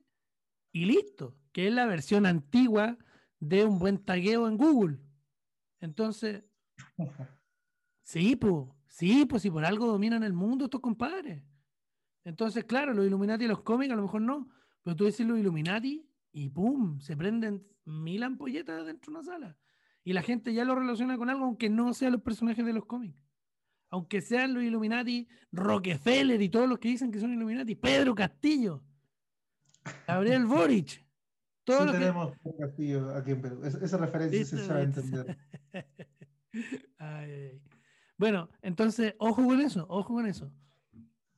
[0.71, 2.97] y listo, que es la versión antigua
[3.39, 4.99] de un buen tagueo en Google.
[5.79, 6.43] Entonces,
[8.03, 11.41] sí, pues, Sí, pues si por algo dominan el mundo estos compadres.
[12.25, 14.49] Entonces, claro, los Illuminati y los cómics a lo mejor no,
[14.83, 16.99] pero tú decís los Illuminati y ¡pum!
[16.99, 19.57] Se prenden mil ampolletas dentro de una sala.
[20.03, 22.85] Y la gente ya lo relaciona con algo, aunque no sean los personajes de los
[22.85, 23.23] cómics.
[23.89, 28.83] Aunque sean los Illuminati, Rockefeller y todos los que dicen que son Illuminati, Pedro Castillo,
[30.05, 31.01] Gabriel Boric.
[31.63, 33.61] Todos sí tenemos Castillo aquí en Perú.
[33.63, 35.37] esa referencia se sabe entender.
[36.97, 37.61] ay, ay.
[38.21, 40.53] Bueno, entonces, ojo con eso, ojo con eso.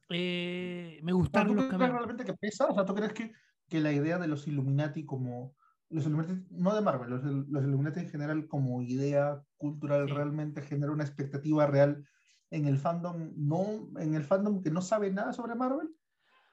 [0.10, 1.94] Eh, me gustaron los cambios.
[1.94, 2.68] realmente que pesa?
[2.68, 3.32] O sea, ¿tú crees que,
[3.70, 5.56] que, la idea de los Illuminati como...
[5.90, 10.92] Los Illuminati, no de Marvel, los, los Illuminati en general como idea cultural realmente genera
[10.92, 12.06] una expectativa real
[12.52, 15.90] en el fandom, no, en el fandom que no sabe nada sobre Marvel,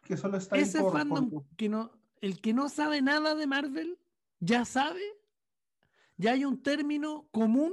[0.05, 1.91] que solo está Ese fandom que no,
[2.21, 3.99] el que no sabe nada de Marvel,
[4.39, 5.03] ya sabe,
[6.19, 7.73] ya hay un término común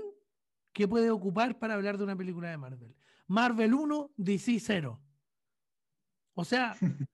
[0.77, 2.95] que puede ocupar para hablar de una película de Marvel.
[3.25, 5.01] Marvel 1, DC 0.
[6.35, 6.75] O sea,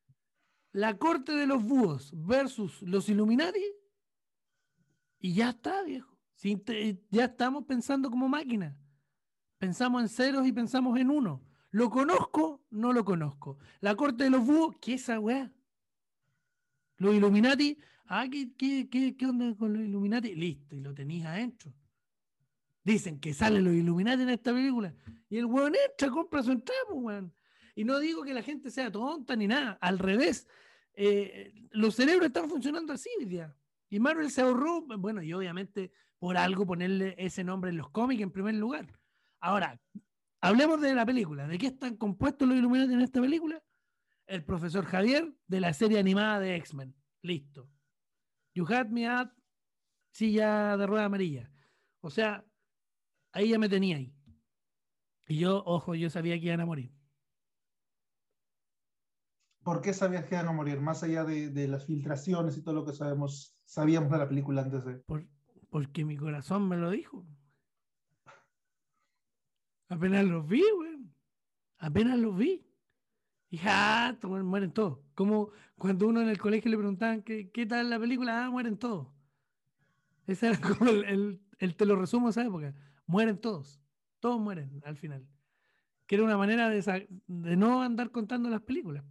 [0.74, 3.64] la corte de los búhos versus los Illuminati
[5.18, 6.20] y ya está, viejo.
[7.10, 8.78] ya estamos pensando como máquina.
[9.60, 11.42] Pensamos en ceros y pensamos en uno.
[11.72, 12.66] ¿Lo conozco?
[12.70, 13.60] No lo conozco.
[13.80, 15.50] La corte de los búhos, ¿qué es esa weá?
[16.98, 20.36] Los Illuminati, ah, ¿qué, qué, qué, qué onda con los Illuminati?
[20.36, 21.74] Listo, y lo tenéis adentro.
[22.84, 24.94] Dicen que salen los Illuminati en esta película.
[25.30, 27.34] Y el weón entra, compra su entrada, pues, weón.
[27.76, 29.78] Y no digo que la gente sea tonta ni nada.
[29.82, 30.48] Al revés.
[30.94, 33.56] Eh, los cerebros están funcionando así día.
[33.90, 38.22] Y Marvel se ahorró, bueno, y obviamente por algo ponerle ese nombre en los cómics
[38.22, 38.88] en primer lugar.
[39.40, 39.80] Ahora,
[40.42, 41.48] hablemos de la película.
[41.48, 43.62] ¿De qué están compuestos los Illuminati en esta película?
[44.26, 46.96] El profesor Javier de la serie animada de X-Men.
[47.22, 47.70] Listo.
[48.54, 49.32] You had me at
[50.12, 51.52] silla de rueda amarilla.
[52.02, 52.46] O sea,
[53.34, 54.16] Ahí ya me tenía ahí.
[55.28, 56.94] Y yo, ojo, yo sabía que iban a morir.
[59.64, 60.80] ¿Por qué sabías que iban a morir?
[60.80, 64.62] Más allá de, de las filtraciones y todo lo que sabemos, sabíamos de la película
[64.62, 64.96] antes de.
[65.00, 65.26] Por,
[65.70, 67.26] porque mi corazón me lo dijo.
[69.90, 71.00] Apenas los vi, güey.
[71.80, 72.66] Apenas los vi.
[73.50, 75.00] Y ja, mueren todos.
[75.16, 78.78] Como cuando uno en el colegio le preguntaban ¿qué, qué tal la película, ah, mueren
[78.78, 79.08] todos.
[80.26, 82.74] Ese era como el, el, te lo resumo de esa época.
[83.06, 83.82] Mueren todos.
[84.20, 85.28] Todos mueren al final.
[86.08, 89.04] Que era una manera de, no andar contando las películas.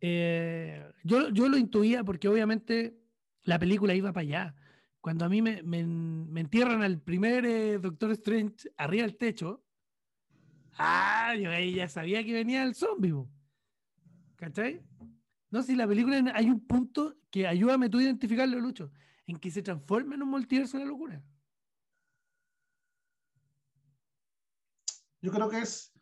[0.00, 2.98] Eh, yo, yo lo intuía porque obviamente
[3.42, 4.54] la película iba para allá.
[5.00, 9.64] Cuando a mí me, me, entierran al primer eh, Doctor Strange arriba del techo,
[10.76, 13.14] ah, yo ahí ya sabía que venía el zombie.
[14.36, 14.82] ¿Cachai?
[15.50, 18.92] No, si la película hay un punto que ayúdame tú a identificarlo, Lucho,
[19.26, 21.22] en que se transforma en un multiverso de la locura.
[25.22, 25.92] Yo creo que es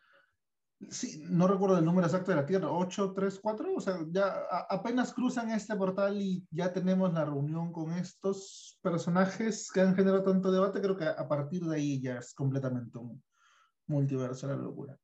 [0.91, 4.45] Sí, no recuerdo el número exacto de la Tierra, 8, 3, 4, o sea, ya
[4.71, 10.23] apenas cruzan este portal y ya tenemos la reunión con estos personajes que han generado
[10.23, 13.21] tanto debate, creo que a partir de ahí ya es completamente un
[13.89, 14.97] multiverso la locura.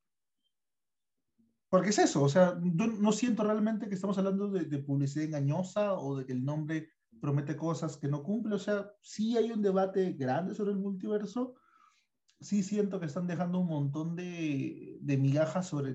[1.68, 5.24] Porque es eso, o sea, yo no siento realmente que estamos hablando de, de publicidad
[5.24, 9.50] engañosa o de que el nombre promete cosas que no cumple, o sea, sí hay
[9.50, 11.56] un debate grande sobre el multiverso,
[12.44, 15.94] sí siento que están dejando un montón de, de migajas sobre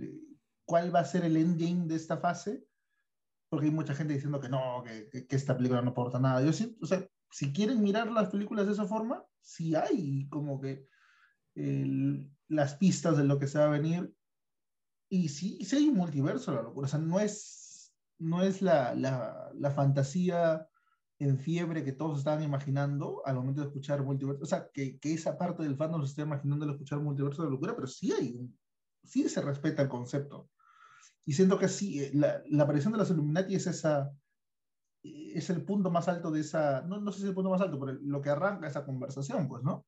[0.66, 2.66] cuál va a ser el endgame de esta fase,
[3.50, 6.44] porque hay mucha gente diciendo que no, que, que, esta película no aporta nada.
[6.44, 10.60] Yo sí, o sea, si quieren mirar las películas de esa forma, sí hay como
[10.60, 10.86] que
[11.56, 14.14] el, las pistas de lo que se va a venir.
[15.10, 16.86] Y sí, sí hay un multiverso, la locura.
[16.86, 20.69] O sea, no es, no es la, la, la fantasía
[21.20, 24.42] en fiebre que todos estaban imaginando al momento de escuchar multiverso.
[24.44, 27.52] O sea, que, que esa parte del fandom se esté imaginando al escuchar multiverso de
[27.52, 28.50] locura, pero sí hay
[29.04, 30.50] sí se respeta el concepto.
[31.26, 34.12] Y siento que sí, eh, la, la aparición de los Illuminati es esa,
[35.04, 37.62] es el punto más alto de esa, no, no sé si es el punto más
[37.62, 39.86] alto, pero lo que arranca esa conversación, pues, ¿no?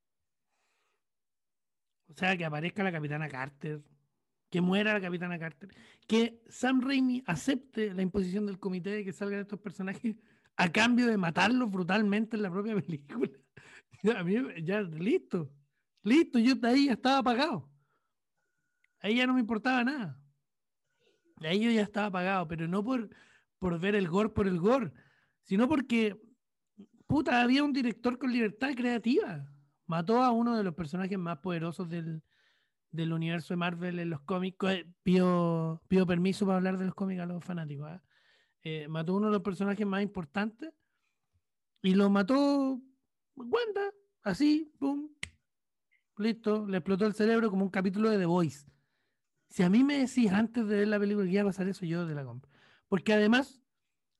[2.08, 3.82] O sea, que aparezca la capitana Carter,
[4.50, 5.70] que muera la capitana Carter,
[6.08, 10.18] que Sam Raimi acepte la imposición del comité de que salgan estos personajes
[10.58, 13.32] a cambio de matarlos brutalmente en la propia película.
[14.18, 15.52] A mí ya, listo,
[16.04, 17.70] listo, yo de ahí ya estaba apagado.
[19.00, 20.20] Ahí ya no me importaba nada.
[21.42, 23.10] Ahí yo ya estaba apagado, pero no por,
[23.60, 24.92] por ver el gore por el gore,
[25.44, 26.20] sino porque,
[27.08, 29.46] puta, había un director con libertad creativa.
[29.88, 32.24] Mató a uno de los personajes más poderosos del,
[32.92, 34.58] del universo de Marvel en los cómics.
[35.04, 37.92] Pido, pido permiso para hablar de los cómics a los fanáticos.
[37.92, 38.00] ¿eh?
[38.64, 40.72] Eh, mató uno de los personajes más importantes
[41.82, 42.80] y lo mató
[43.36, 45.10] Wanda, así, pum,
[46.18, 48.68] listo, le explotó el cerebro como un capítulo de The Voice.
[49.50, 51.86] Si a mí me decís antes de ver la película que iba a pasar eso,
[51.86, 52.50] yo de la compra.
[52.88, 53.62] Porque además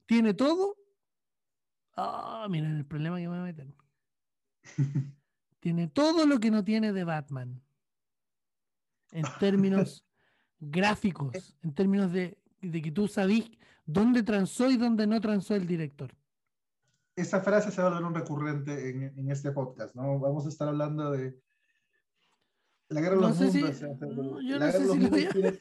[0.06, 0.76] tiene todo.
[1.96, 3.74] Ah, miren el problema que me voy a meter.
[5.60, 7.62] tiene todo lo que no tiene de Batman.
[9.12, 10.04] En términos
[10.60, 13.52] gráficos, en términos de, de que tú sabís
[13.86, 16.14] dónde transó y dónde no transó el director.
[17.16, 20.20] Esa frase se va a volver un recurrente en, en este podcast, ¿no?
[20.20, 21.38] Vamos a estar hablando de
[22.92, 23.80] la guerra de los mundos.
[24.44, 25.52] Yo no sé si lo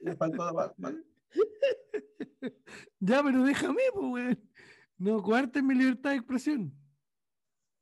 [0.00, 1.04] le faltó a Batman.
[3.00, 4.38] ya, pero déjame, pues,
[4.96, 6.74] No cuarten mi libertad de expresión.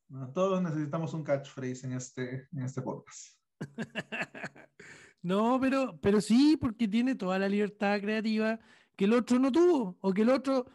[0.09, 3.39] No, todos necesitamos un catchphrase en este, en este podcast.
[5.23, 8.59] no, pero, pero sí, porque tiene toda la libertad creativa
[8.97, 10.67] que el otro no tuvo, o que el otro,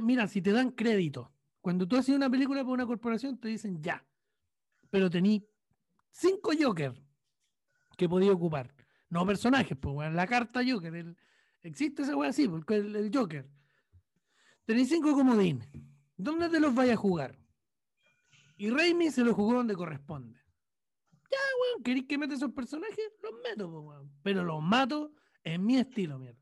[0.00, 3.82] mira, si te dan crédito, cuando tú haces una película para una corporación, te dicen
[3.82, 4.04] ya,
[4.90, 5.44] pero tení
[6.10, 6.94] cinco Joker
[7.96, 8.72] que podía ocupar,
[9.10, 11.16] no personajes, pues bueno, la carta Joker,
[11.62, 13.48] existe esa wea así, porque el, el Joker,
[14.64, 15.68] tenéis cinco comodines,
[16.16, 17.36] ¿dónde te los vaya a jugar?
[18.56, 20.38] Y Raimi se los jugó donde corresponde.
[21.28, 23.10] Ya, weón, ¿queréis que mete esos personajes?
[23.20, 24.12] Los meto, weón.
[24.22, 26.41] Pero los mato en mi estilo, mierda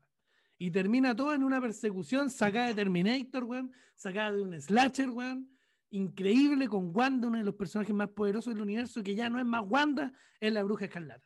[0.61, 5.49] y termina todo en una persecución sacada de Terminator, weón, sacada de un slasher, weón,
[5.89, 9.45] increíble con Wanda, uno de los personajes más poderosos del universo, que ya no es
[9.45, 11.25] más Wanda, es la bruja escarlata.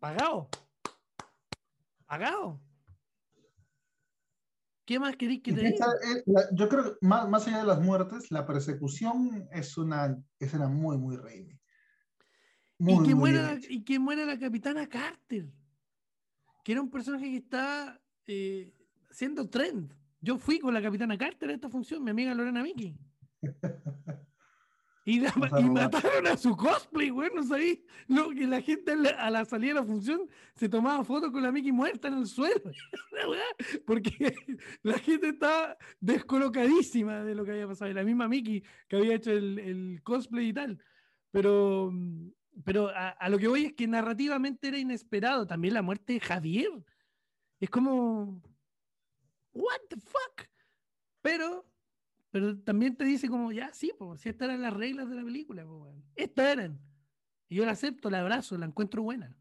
[0.00, 0.48] Pagado.
[2.06, 2.60] Pagado.
[4.84, 5.86] ¿Qué más queréis que te diga?
[6.54, 10.98] Yo creo que más, más, allá de las muertes, la persecución es una escena muy,
[10.98, 11.56] muy reina.
[12.80, 15.46] y, que muera, y que muera la capitana Carter,
[16.64, 18.72] que era un personaje que está eh,
[19.10, 19.92] siendo trend.
[20.20, 22.94] Yo fui con la capitana Carter a esta función, mi amiga Lorena Miki.
[25.04, 27.82] Y, da- Vamos a y mataron a su cosplay, güey, no sabí.
[28.36, 31.42] Que la gente a la, a la salida de la función se tomaba fotos con
[31.42, 32.70] la Mickey muerta en el suelo.
[33.12, 33.40] La
[33.86, 34.10] Porque
[34.82, 37.90] la gente estaba descolocadísima de lo que había pasado.
[37.90, 40.78] Y la misma Mickey que había hecho el, el cosplay y tal.
[41.30, 42.28] Pero, mm,
[42.66, 45.46] pero a, a lo que voy es que narrativamente era inesperado.
[45.46, 46.84] También la muerte de Javier.
[47.60, 48.42] Es como.
[49.52, 50.48] ¿What the fuck?
[51.22, 51.68] Pero
[52.30, 55.24] pero también te dice como, ya, sí, pues, si estas eran las reglas de la
[55.24, 55.92] película, po.
[56.14, 56.80] Estas eran.
[57.48, 59.34] Y yo la acepto, la abrazo, la encuentro buena.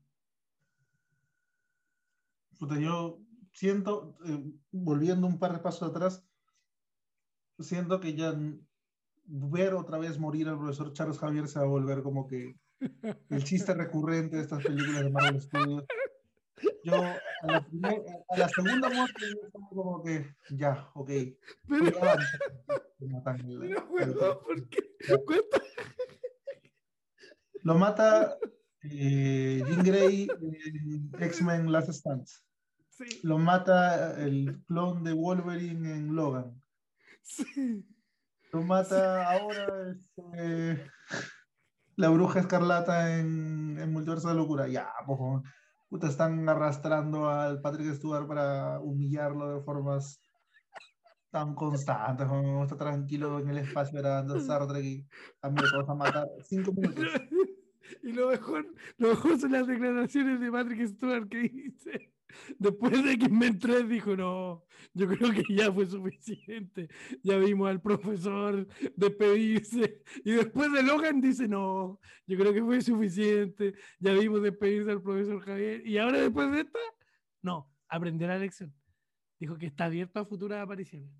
[2.80, 4.42] Yo siento, eh,
[4.72, 6.26] volviendo un par de pasos atrás,
[7.60, 8.34] siento que ya
[9.26, 12.56] ver otra vez morir al profesor Charles Javier se va a volver como que
[13.30, 15.86] el chiste recurrente de estas películas de Marvel Studios.
[16.88, 21.10] Yo, a la, primer- a la segunda muerte, yo estaba como que, ya, ok.
[21.68, 22.00] Pero.
[23.10, 24.80] Matan el- pero, ¿por qué?
[27.64, 28.38] Lo mata
[28.84, 32.26] eh, Jean Grey en X-Men Last Stand.
[32.90, 36.62] Sí, Lo mata el clon de Wolverine en Logan.
[37.22, 37.86] sí.
[38.54, 40.90] Lo mata ahora este,
[41.98, 44.68] la bruja escarlata en, en Multiverso de Locura.
[44.70, 45.44] Ya, pojo.
[45.90, 50.22] Puta, están arrastrando al Patrick Stewart para humillarlo de formas
[51.32, 52.28] tan constantes.
[52.28, 55.08] como Está tranquilo en el espacio grabando Star Trek y
[55.42, 56.28] a mí te vas a matar.
[56.44, 57.06] Cinco minutos.
[58.04, 58.68] Y lo mejor,
[58.98, 62.12] lo mejor son las declaraciones de Patrick Stewart que dice,
[62.60, 66.90] después de que me entré, dijo, no, yo creo que ya fue suficiente.
[67.24, 70.02] Ya vimos al profesor despedirse.
[70.24, 73.74] Y después de Logan dice, no, yo creo que fue suficiente.
[74.00, 75.86] Ya vimos despedirse al profesor Javier.
[75.86, 76.80] Y ahora después de esta,
[77.42, 78.74] no, aprendió la lección.
[79.40, 81.12] Dijo que está abierto a futuras apariciones.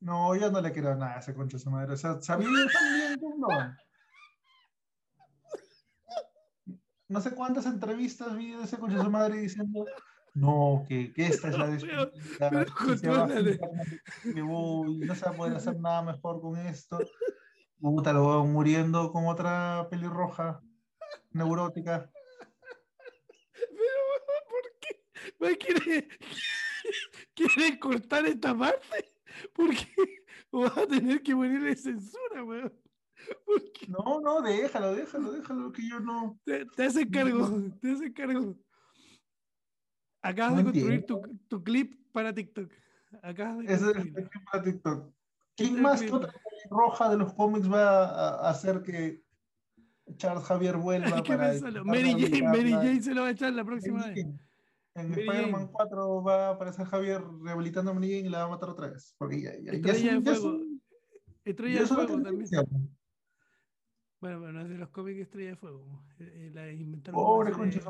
[0.00, 1.92] No, yo no le quiero nada a ese concha de su madre.
[1.92, 3.48] O sea, sabía también que no.
[7.12, 9.84] No sé cuántas entrevistas vi de ese concha de su madre diciendo
[10.34, 12.18] no, que, que esta es la despedida, que
[14.32, 16.98] que voy, no se va a poder hacer nada mejor con esto.
[17.78, 20.62] Puta, lo veo muriendo con otra pelirroja
[21.32, 22.10] neurótica.
[23.52, 24.00] Pero,
[24.48, 25.04] ¿por qué?
[25.38, 26.08] ¿Me quiere,
[27.34, 29.12] quiere cortar esta parte?
[29.54, 29.86] Porque
[30.50, 32.72] vas a tener que ponerle censura, weón.
[33.88, 36.38] No, no, déjalo, déjalo, déjalo, que yo no.
[36.44, 37.48] te, te hace cargo,
[37.80, 38.56] te hace cargo.
[40.22, 42.72] Acabas No de construir tu, tu clip para TikTok.
[43.22, 45.12] Acabas de Ese es el clip para TikTok.
[45.56, 46.10] ¿Quién más clip.
[46.10, 46.32] que otra
[46.70, 49.22] roja de los cómics va a, a hacer que
[50.16, 51.52] Charles Javier vuelva para
[51.84, 52.70] Mary Jane, Mary?
[52.72, 54.26] Jane se lo va a echar la próxima vez.
[54.94, 55.72] En Spider-Man Jane.
[55.72, 58.88] 4 va a aparecer Javier rehabilitando a Mary Jane y la va a matar otra
[58.90, 59.14] vez.
[59.18, 60.18] Porque ya, ya, ya, ya
[61.44, 62.48] Estrella ya de es una fuego también.
[62.48, 62.64] tendencia.
[64.22, 65.84] Bueno, bueno, es de los cómics Estrella de Fuego.
[66.20, 67.80] Eh, eh, la inventaron Pobre concha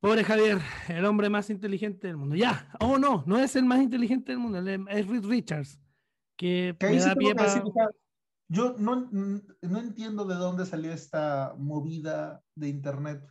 [0.00, 0.58] de Javier,
[0.88, 2.34] el hombre más inteligente del mundo.
[2.34, 5.78] Ya, oh no, no es el más inteligente del mundo, él es Reed Richards,
[6.34, 7.48] que Que ahí me sí da tengo pie que para...
[7.48, 7.88] decir, o sea,
[8.48, 13.22] yo no, no entiendo de dónde salió esta movida de internet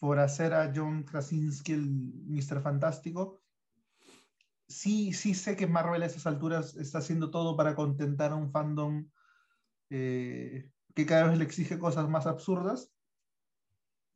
[0.00, 2.60] por hacer a John Krasinski el Mr.
[2.60, 3.40] Fantástico.
[4.66, 8.50] Sí, sí sé que Marvel a esas alturas está haciendo todo para contentar a un
[8.50, 9.08] fandom
[9.90, 12.92] eh, que cada vez le exige cosas más absurdas.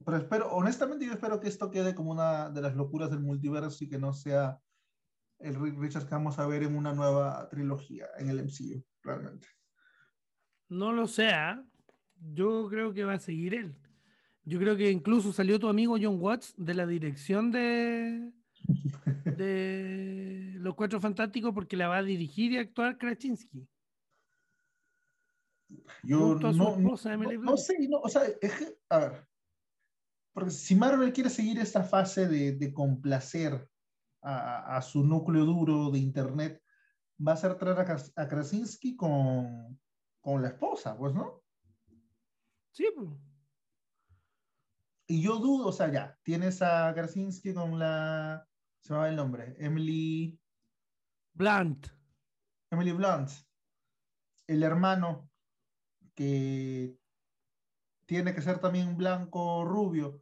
[0.05, 3.85] Pero espero, honestamente, yo espero que esto quede como una de las locuras del multiverso
[3.85, 4.61] y que no sea
[5.41, 9.49] el Reed Richards que vamos a ver en una nueva trilogía en el MCU, realmente.
[10.69, 11.65] No lo sé, ¿ah?
[12.21, 13.75] yo creo que va a seguir él.
[14.45, 18.33] Yo creo que incluso salió tu amigo John Watts de la dirección de,
[19.37, 23.69] de Los Cuatro Fantásticos porque la va a dirigir y actuar Krasinski.
[26.03, 29.29] Yo no, no, esposa, no- sé, no, o sea, es que, a ver,
[30.33, 33.69] porque si Marvel quiere seguir esta fase de, de complacer
[34.23, 36.63] a, a su núcleo duro de internet,
[37.27, 39.79] va a ser traer a, a Krasinski con,
[40.21, 41.43] con la esposa, pues, ¿no?
[42.73, 43.09] Sí, pues.
[45.09, 48.47] Y yo dudo, o sea, ya, tienes a Krasinski con la,
[48.81, 50.39] se me va el nombre, Emily,
[51.33, 51.89] Blunt.
[52.71, 53.31] Emily Blunt,
[54.47, 55.28] el hermano
[56.19, 56.99] que
[58.07, 60.21] tiene que ser también blanco rubio.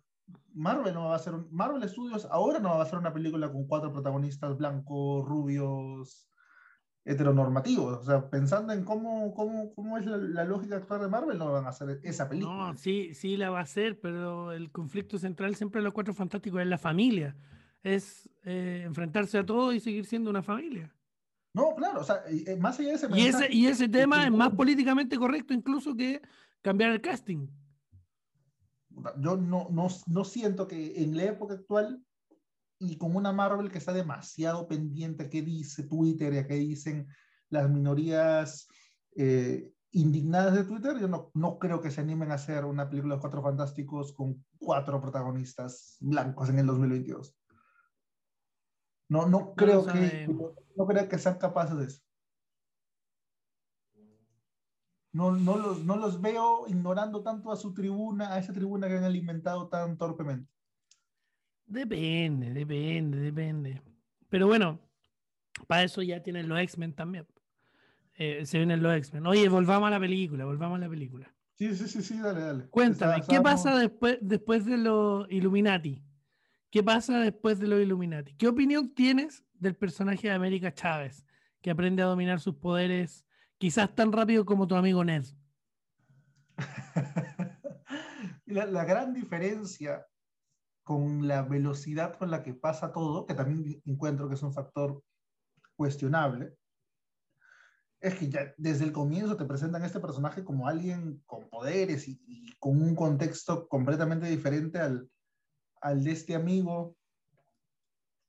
[0.53, 3.67] Marvel no va a un- Marvel Studios ahora no va a hacer una película con
[3.67, 6.29] cuatro protagonistas blancos, rubios,
[7.07, 7.99] heteronormativos.
[8.01, 11.51] O sea, pensando en cómo, cómo, cómo es la, la lógica actual de Marvel, no
[11.53, 12.73] van a hacer esa película.
[12.73, 16.13] No, sí, sí la va a hacer, pero el conflicto central siempre de los cuatro
[16.13, 17.37] fantásticos es la familia.
[17.83, 20.95] Es eh, enfrentarse a todo y seguir siendo una familia.
[21.57, 24.31] No, claro, o sea, eh, más allá de ese y ese, y ese tema es
[24.31, 26.21] más políticamente correcto incluso que
[26.61, 27.49] cambiar el casting.
[29.19, 32.05] Yo no, no, no siento que en la época actual
[32.79, 36.57] y con una Marvel que está demasiado pendiente a qué dice Twitter y a qué
[36.57, 37.09] dicen
[37.49, 38.69] las minorías
[39.17, 43.15] eh, indignadas de Twitter, yo no, no creo que se animen a hacer una película
[43.15, 47.35] de Cuatro Fantásticos con cuatro protagonistas blancos en el 2022.
[49.09, 50.29] No, no creo que
[50.77, 52.03] no creo que sean capaces de eso.
[55.13, 58.99] No, no, los, no los veo ignorando tanto a su tribuna, a esa tribuna que
[58.99, 60.53] han alimentado tan torpemente.
[61.65, 63.83] Depende, depende, depende.
[64.29, 64.79] Pero bueno,
[65.67, 67.27] para eso ya tienen los X-Men también.
[68.15, 69.27] Eh, se vienen los X-Men.
[69.27, 71.33] Oye, volvamos a la película, volvamos a la película.
[71.55, 72.69] Sí, sí, sí, sí, dale, dale.
[72.69, 76.06] Cuéntame, ¿qué pasa después, después de los Illuminati?
[76.77, 78.35] ¿Qué pasa después de los Illuminati?
[78.35, 81.25] ¿Qué opinión tienes del personaje de América Chávez,
[81.63, 83.25] que aprende a dominar sus poderes
[83.57, 85.25] quizás tan rápido como tu amigo Ned?
[88.45, 90.07] la, gran diferencia
[90.83, 95.03] con la velocidad con la que pasa todo, que también encuentro que es un factor
[95.77, 96.59] cuestionable,
[98.01, 102.21] es que ya desde el comienzo te presentan este personaje como alguien con poderes y,
[102.59, 105.09] con un contexto completamente diferente al,
[105.81, 106.97] al, de este amigo,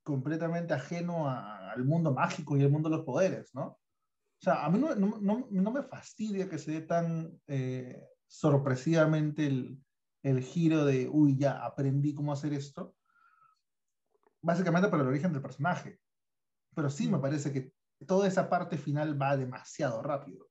[0.04, 3.66] completamente ajeno al mundo mágico y al mundo de los poderes, ¿no?
[4.40, 9.48] O sea, a mí no, no, no me fastidia que se dé tan eh, sorpresivamente
[9.48, 9.84] el,
[10.24, 12.96] el giro de, uy, ya aprendí cómo hacer esto,
[14.42, 16.00] básicamente por el origen del personaje.
[16.76, 17.22] Pero sí me mm.
[17.22, 17.74] parece que
[18.06, 20.48] toda esa parte final va demasiado rápido.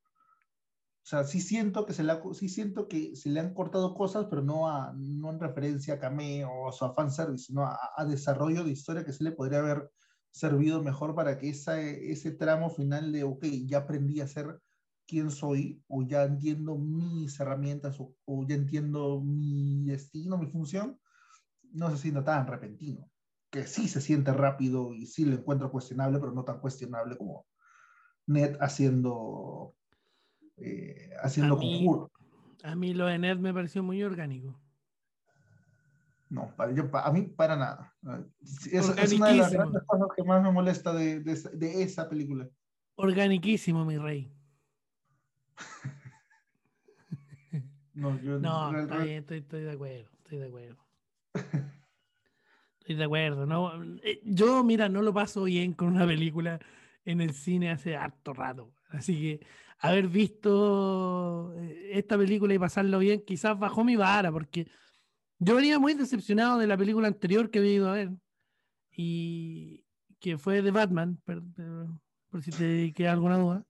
[1.07, 4.27] O sea, sí siento que se le, sí siento que se le han cortado cosas,
[4.29, 8.65] pero no, a, no en referencia a cameos o a fanservice, sino a, a, desarrollo
[8.65, 9.89] de historia que se le podría haber
[10.33, 14.61] servido mejor para que esa, ese tramo final de, ok, ya aprendí a hacer
[15.07, 20.99] quién soy o ya entiendo mis herramientas o, ya entiendo mi destino, mi función,
[21.71, 23.09] no se sienta tan repentino.
[23.49, 27.47] Que sí se siente rápido y sí lo encuentro cuestionable, pero no tan cuestionable como
[28.27, 29.77] Ned haciendo,
[30.59, 31.87] eh, haciendo a mí,
[32.63, 34.59] A mí lo de Ned me pareció muy orgánico.
[36.29, 37.95] No, para, yo, a mí para nada.
[38.73, 39.55] Es, es, una de las
[39.87, 42.49] cosas que más me molesta de, de, de esa película.
[42.97, 44.33] Organiquísimo, mi rey.
[47.95, 50.77] no, yo no, estoy, estoy, de acuerdo, estoy de acuerdo.
[52.81, 53.85] Estoy de acuerdo, ¿no?
[54.03, 56.59] Eh, yo, mira, no lo paso bien con una película
[57.05, 58.73] en el cine hace harto rato.
[58.89, 59.47] Así que
[59.79, 64.69] haber visto eh, esta película y pasarlo bien, quizás bajó mi vara, porque
[65.39, 68.11] yo venía muy decepcionado de la película anterior que había ido a ver,
[68.91, 69.85] y
[70.19, 71.43] que fue de Batman, por,
[72.31, 73.67] por si te queda alguna duda.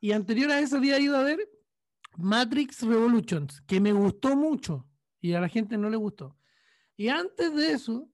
[0.00, 1.38] Y anterior a eso había ido a ver
[2.16, 4.86] Matrix Revolutions, que me gustó mucho
[5.20, 6.36] y a la gente no le gustó.
[6.96, 8.10] Y antes de eso,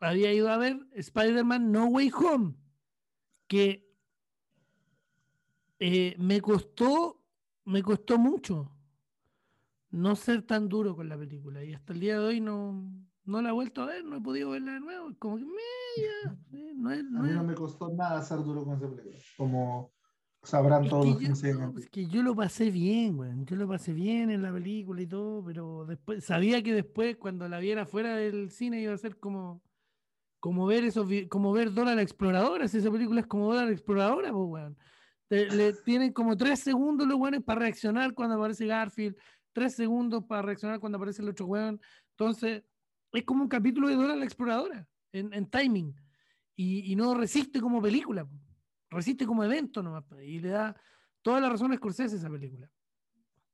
[0.00, 2.54] había ido a ver Spider-Man No Way Home,
[3.46, 3.91] que
[5.84, 7.20] eh, me costó,
[7.64, 8.70] me costó mucho
[9.90, 11.64] no ser tan duro con la película.
[11.64, 12.88] Y hasta el día de hoy no,
[13.24, 15.12] no la he vuelto a ver, no he podido verla de nuevo.
[15.18, 16.38] Como que media.
[16.76, 19.18] no a mí no me costó nada ser duro con esa película.
[19.36, 19.92] Como
[20.42, 23.30] sabrán todos que Es que yo lo pasé bien, güey.
[23.44, 27.48] Yo lo pasé bien en la película y todo, pero después sabía que después, cuando
[27.48, 29.62] la viera fuera del cine, iba a ser como,
[30.40, 32.66] como ver esos, como ver Dora la Exploradora.
[32.66, 34.78] Si esa película es como Dora la Exploradora, pues, weón.
[35.32, 39.16] Le tienen como tres segundos los weones para reaccionar cuando aparece Garfield,
[39.52, 41.80] tres segundos para reaccionar cuando aparece el otro weón.
[42.10, 42.62] Entonces,
[43.12, 45.94] es como un capítulo de Dora la Exploradora, en, timing.
[46.54, 48.28] Y, no resiste como película
[48.92, 50.76] resiste como evento nomás, y le da
[51.24, 52.70] las razones Scorsese a esa película.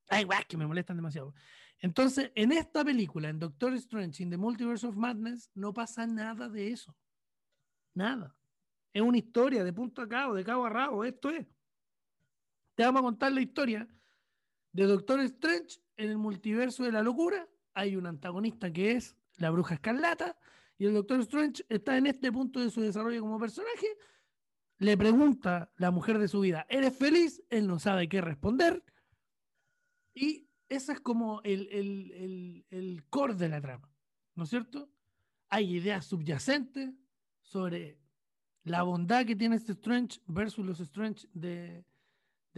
[0.09, 1.35] Ay, guay, que me molestan demasiado.
[1.81, 6.49] Entonces, en esta película, en Doctor Strange, in the Multiverse of Madness, no pasa nada
[6.49, 6.97] de eso.
[7.95, 8.35] Nada.
[8.93, 11.05] Es una historia de punto a cabo, de cabo a rabo.
[11.05, 11.47] Esto es.
[12.79, 13.89] Te vamos a contar la historia
[14.71, 17.49] de Doctor Strange en el multiverso de la locura.
[17.75, 20.39] Hay un antagonista que es la bruja escarlata.
[20.79, 23.89] Y el Doctor Strange está en este punto de su desarrollo como personaje
[24.79, 27.43] le pregunta la mujer de su vida, ¿eres feliz?
[27.51, 28.85] Él no sabe qué responder.
[30.15, 33.91] Y ese es como el, el, el, core de la trama,
[34.37, 34.89] ¿no es cierto?
[35.49, 36.95] Hay ideas subyacentes
[37.43, 37.99] sobre
[38.63, 41.85] la bondad que tiene este Strange versus los Strange de,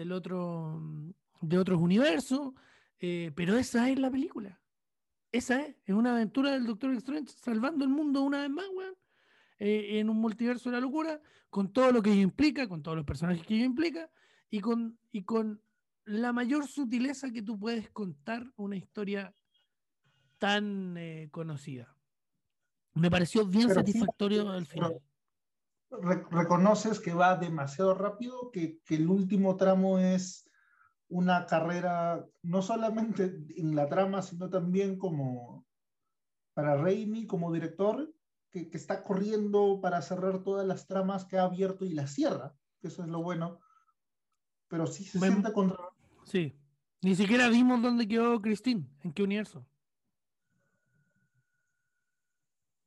[0.01, 0.81] del otro,
[1.43, 2.55] de otros universos,
[2.99, 4.59] eh, pero esa es la película.
[5.31, 8.95] Esa es, es una aventura del Doctor Strange salvando el mundo una vez más, weón.
[9.61, 11.21] eh, en un multiverso de la locura,
[11.51, 14.11] con todo lo que ello implica, con todos los personajes que ello implica,
[14.49, 15.63] y con, y con
[16.07, 19.35] la mayor sutileza que tú puedes contar una historia
[20.39, 21.95] tan eh, conocida.
[22.95, 25.01] Me pareció bien satisfactorio el final.
[25.91, 30.49] Reconoces que va demasiado rápido, que, que, el último tramo es
[31.09, 35.67] una carrera, no solamente en la trama, sino también como
[36.55, 38.13] para Raimi como director,
[38.51, 42.55] que, que, está corriendo para cerrar todas las tramas que ha abierto y las cierra,
[42.81, 43.61] que eso es lo bueno.
[44.69, 45.79] Pero sí se sienta contra.
[46.25, 46.57] Sí.
[47.03, 49.67] Ni siquiera vimos dónde quedó Christine, en qué universo.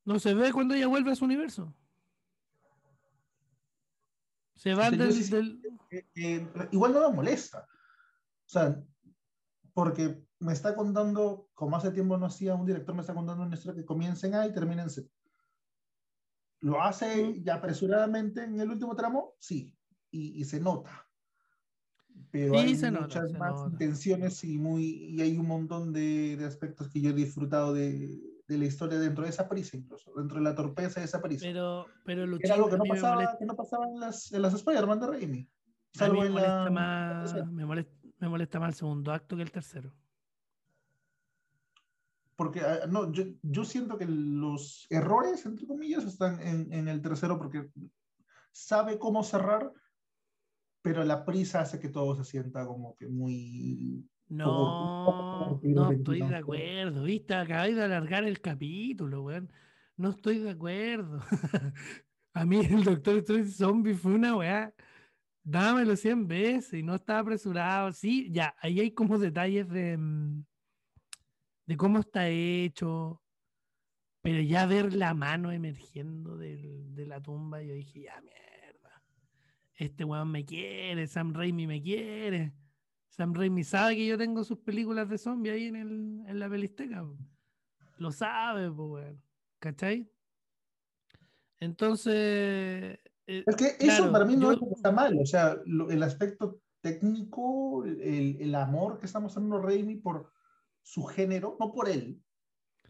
[0.05, 1.73] No se ve cuando ella vuelve a su universo.
[4.63, 5.61] Se va del.
[5.91, 7.67] Eh, eh, igual no me molesta.
[8.45, 8.81] O sea,
[9.73, 13.55] porque me está contando, como hace tiempo no hacía un director, me está contando una
[13.55, 15.05] historia que comienza en A y termina en C.
[16.61, 19.35] ¿Lo hace ya apresuradamente en el último tramo?
[19.37, 19.77] Sí,
[20.11, 21.09] y, se nota.
[22.31, 27.01] Pero hay muchas más intenciones y, muy, y hay un montón de, de, aspectos que
[27.01, 30.55] yo he disfrutado de, de, la historia dentro de esa prisa, incluso, dentro de la
[30.55, 31.45] torpeza de esa prisa.
[31.45, 34.99] Pero, pero Era algo que no, pasaba, que no pasaba en las, en las Spider-Man
[34.99, 35.49] de Raimi.
[35.93, 39.93] Salvo me, molesta más, me, molesta, me molesta más el segundo acto que el tercero
[42.35, 47.01] porque ah, no, yo, yo, siento que los errores, entre comillas, están en, en, el
[47.01, 47.69] tercero porque
[48.51, 49.71] sabe cómo cerrar,
[50.81, 54.07] pero la prisa hace que todo se sienta como que muy...
[54.33, 59.51] No, no estoy de acuerdo, viste, acabáis de alargar el capítulo, weón.
[59.95, 61.19] No estoy de acuerdo.
[62.33, 64.73] A mí el Doctor Strange Zombie fue una weá.
[65.43, 67.91] Dámelo 100 veces y no estaba apresurado.
[67.91, 70.43] Sí, ya, ahí hay como detalles de, mm,
[71.67, 73.21] de cómo está hecho,
[74.23, 79.03] pero ya ver la mano emergiendo del, de la tumba, yo dije, ya mierda,
[79.75, 82.53] este weón me quiere, Sam Raimi me quiere.
[83.15, 86.49] Sam Raimi sabe que yo tengo sus películas de zombies ahí en, el, en la
[86.49, 87.05] pelisteca.
[87.97, 89.21] Lo sabe, pues, weón.
[89.59, 90.09] ¿Cachai?
[91.59, 92.99] Entonces.
[93.27, 95.17] Eh, es que eso para mí no está mal.
[95.19, 100.33] O sea, el aspecto técnico, el, el, amor que está mostrando Raimi por,
[100.81, 102.21] su género, no por él,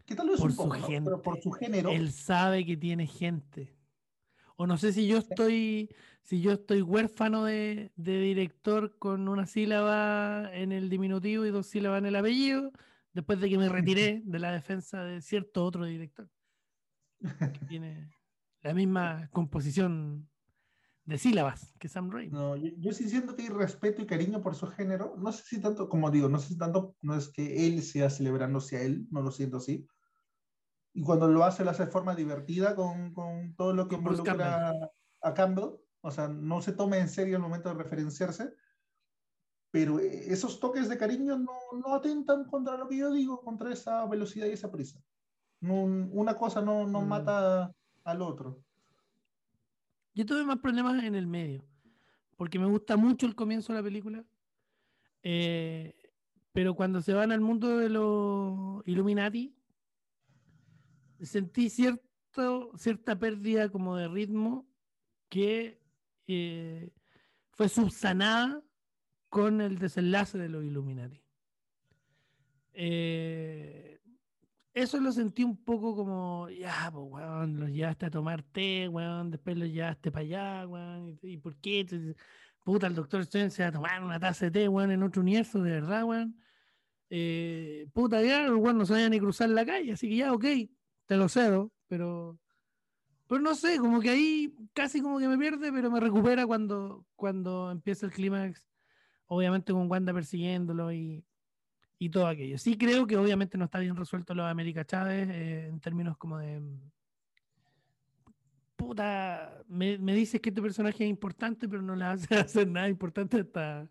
[0.04, 1.90] que tal vez por un poco, su pero por su género.
[1.90, 3.76] Él sabe que tiene gente.
[4.56, 5.88] O no sé si yo estoy,
[6.22, 11.66] si yo estoy huérfano de, de, director con una sílaba en el diminutivo y dos
[11.66, 12.72] sílabas en el apellido,
[13.12, 16.28] después de que me retiré de la defensa de cierto otro director.
[17.20, 17.20] Que
[17.68, 18.10] tiene
[18.62, 20.28] la misma composición
[21.04, 22.32] de sílabas que Sam Raimi.
[22.32, 25.14] No, yo, sí siento que hay respeto y cariño por su género.
[25.18, 28.08] No sé si tanto, como digo, no sé si tanto, no es que él sea
[28.08, 29.86] celebrándose a él, no lo siento así.
[30.94, 34.72] Y cuando lo hace, lo hace de forma divertida con, con todo lo que involucra
[35.20, 35.80] a Campbell.
[36.00, 38.54] O sea, no se tome en serio el momento de referenciarse.
[39.72, 44.06] Pero esos toques de cariño no, no atentan contra lo que yo digo, contra esa
[44.06, 45.02] velocidad y esa prisa.
[45.60, 47.08] No, una cosa no, no mm.
[47.08, 47.74] mata
[48.04, 48.62] al otro.
[50.14, 51.64] Yo tuve más problemas en el medio,
[52.36, 54.24] porque me gusta mucho el comienzo de la película,
[55.24, 55.96] eh,
[56.52, 59.56] pero cuando se van al mundo de los Illuminati,
[61.24, 64.66] sentí cierto, cierta pérdida como de ritmo
[65.28, 65.80] que
[66.26, 66.90] eh,
[67.52, 68.62] fue subsanada
[69.28, 71.20] con el desenlace de los Illuminati.
[72.72, 74.00] Eh,
[74.74, 79.30] eso lo sentí un poco como, ya, pues, weón, los llevaste a tomar té, weón,
[79.30, 81.86] después los llevaste para allá, weón, ¿y, por qué?
[82.64, 85.22] Puta, el doctor Strange se va a tomar una taza de té, weón, en otro
[85.22, 86.40] universo, de verdad, weón.
[87.08, 90.44] Eh, puta, ya, weón, no vaya ni cruzar la calle, así que ya, ok,
[91.06, 92.38] te lo cedo, pero...
[93.26, 97.06] Pero no sé, como que ahí casi como que me pierde, pero me recupera cuando,
[97.16, 98.68] cuando empieza el clímax,
[99.26, 101.24] obviamente con Wanda persiguiéndolo y,
[101.98, 102.58] y todo aquello.
[102.58, 106.16] Sí creo que obviamente no está bien resuelto lo de América Chávez eh, en términos
[106.16, 106.62] como de...
[108.76, 112.88] Puta, me, me, dices que este personaje es importante, pero no le hace hacer nada
[112.88, 113.88] importante hasta,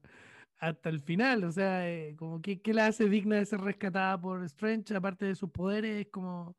[0.60, 1.46] hasta el final.
[1.46, 5.26] O sea, eh, como que ¿qué la hace digna de ser rescatada por Strange, aparte
[5.26, 6.56] de sus poderes, como...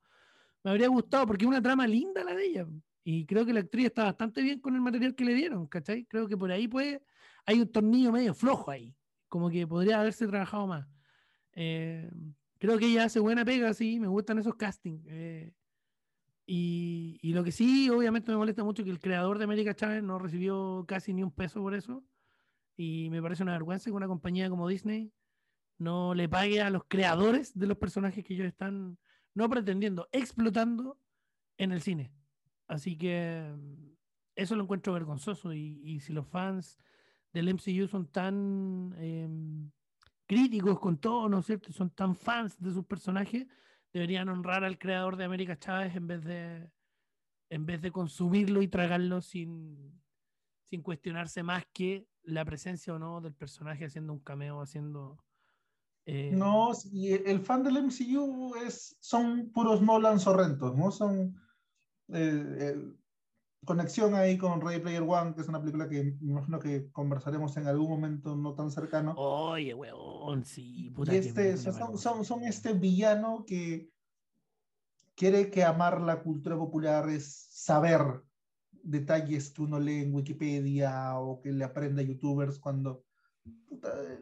[0.65, 2.67] Me habría gustado, porque es una trama linda la de ella.
[3.05, 6.07] Y creo que la actriz está bastante bien con el material que le dieron, ¿cachai?
[6.07, 6.99] Creo que por ahí pues
[7.45, 8.97] hay un tornillo medio flojo ahí.
[9.29, 10.89] Como que podría haberse trabajado más.
[11.53, 12.11] Eh,
[12.59, 15.05] creo que ella hace buena pega, sí, me gustan esos castings.
[15.09, 15.53] Eh,
[16.47, 20.19] y, lo que sí, obviamente me molesta mucho que el creador de América Chávez no
[20.19, 22.03] recibió casi ni un peso por eso.
[22.77, 25.13] Y me parece una vergüenza que una compañía como Disney
[25.79, 28.99] no le pague a los creadores de los personajes que ellos están
[29.35, 30.99] no pretendiendo, explotando
[31.59, 32.13] en el cine.
[32.67, 33.95] Así que mm,
[34.37, 35.53] eso lo encuentro vergonzoso.
[35.53, 36.79] Y, si los fans
[37.33, 39.71] del MCU son tan em,
[40.27, 41.73] críticos con todo, ¿no es cierto?
[41.73, 43.47] Son tan fans de sus personajes,
[43.93, 46.71] deberían honrar al creador de América Chávez en vez de,
[47.51, 50.01] en vez de consumirlo y tragarlo sin,
[50.63, 55.19] sin cuestionarse más que la presencia o no del personaje haciendo un cameo, haciendo...
[56.07, 60.91] Eh, no, y el fan del MCU es, son puros Nolan Sorrentos, ¿no?
[60.91, 61.35] Son
[62.09, 62.77] eh,
[63.65, 67.57] conexión ahí con Ready Player One, que es una película que me imagino que conversaremos
[67.57, 69.15] en algún momento no tan cercano.
[69.17, 73.91] Oye, weón, sí, puta y este, son, son, son, este villano que
[75.15, 78.23] quiere que amar la cultura popular es saber
[78.73, 83.04] detalles que uno lee en Wikipedia o que le aprende a youtubers cuando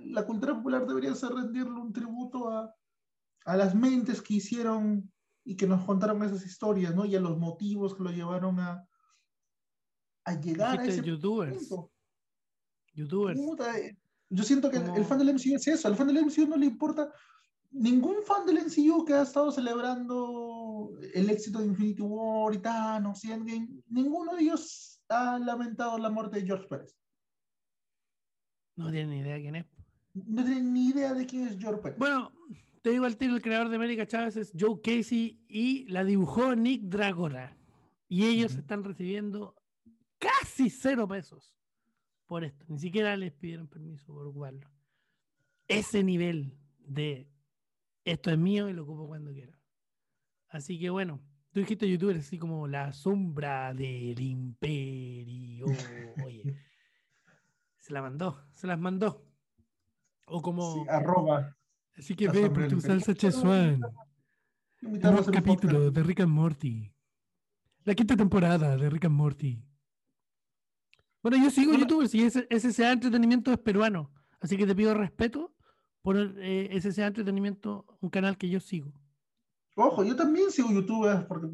[0.04, 2.74] la cultura popular debería ser rendirle un tributo a,
[3.44, 5.12] a las mentes que hicieron
[5.44, 7.04] y que nos contaron esas historias, ¿no?
[7.04, 8.86] Y a los motivos que lo llevaron a,
[10.24, 11.68] a llegar a ese youtubers.
[12.94, 13.40] Youtubers.
[13.76, 13.96] Eh,
[14.28, 16.66] yo siento que el fan del MCU es eso, al fan del MCU no le
[16.66, 17.12] importa
[17.72, 23.24] ningún fan del MCU que ha estado celebrando el éxito de Infinity War y Thanos
[23.24, 26.96] y Endgame, ninguno de ellos ha lamentado la muerte de George Pérez.
[28.76, 29.66] No tienen ni idea de quién es.
[30.14, 31.94] No tienen ni idea de quién es George.
[31.98, 32.32] Bueno,
[32.82, 36.54] te digo al tiro, el creador de América Chávez es Joe Casey y la dibujó
[36.54, 37.56] Nick Dragora.
[38.08, 39.54] Y ellos están recibiendo
[40.18, 41.54] casi cero pesos
[42.26, 42.64] por esto.
[42.68, 44.70] Ni siquiera les pidieron permiso por jugarlo.
[45.68, 47.28] Ese nivel de
[48.04, 49.58] esto es mío y lo ocupo cuando quiera.
[50.48, 51.20] Así que bueno,
[51.52, 55.66] tú dijiste youtuber así como la sombra del imperio.
[56.26, 56.54] Oye,
[57.92, 59.22] se la mandó, se las mandó.
[60.26, 60.86] O como.
[60.88, 61.54] arroba.
[61.94, 63.82] Así que ve por tu salsa Chesuan.
[64.80, 64.98] Un
[65.30, 66.90] capítulo de Rick and Morty.
[67.84, 69.62] La quinta temporada de Rick and Morty.
[71.22, 74.10] Bueno, yo sigo youtubers y sea entretenimiento es peruano.
[74.40, 75.54] Así que te pido respeto
[76.00, 78.94] por eh, ese sea entretenimiento, un canal que yo sigo.
[79.76, 81.46] Ojo, yo también sigo youtubers porque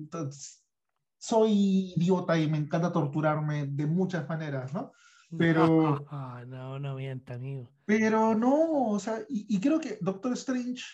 [1.19, 4.93] soy idiota y me encanta torturarme de muchas maneras, ¿no?
[5.37, 6.05] Pero.
[6.47, 7.69] No, no, mienta, amigo.
[7.85, 10.85] Pero no, o sea, y, creo que Doctor Strange,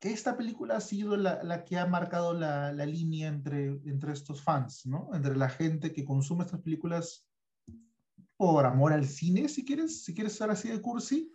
[0.00, 4.12] que esta película ha sido la, la que ha marcado la, la, línea entre, entre
[4.12, 5.10] estos fans, ¿no?
[5.12, 7.28] Entre la gente que consume estas películas
[8.36, 11.34] por amor al cine, si quieres, si quieres ser así de cursi,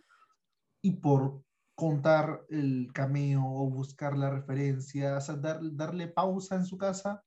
[0.82, 6.66] y por contar el cameo o buscar la referencia, o sea, dar, darle pausa en
[6.66, 7.22] su casa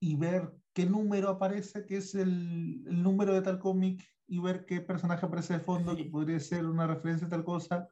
[0.00, 4.66] y ver qué número aparece, que es el, el número de tal cómic, y ver
[4.66, 7.88] qué personaje aparece de fondo, que podría ser una referencia a tal cosa.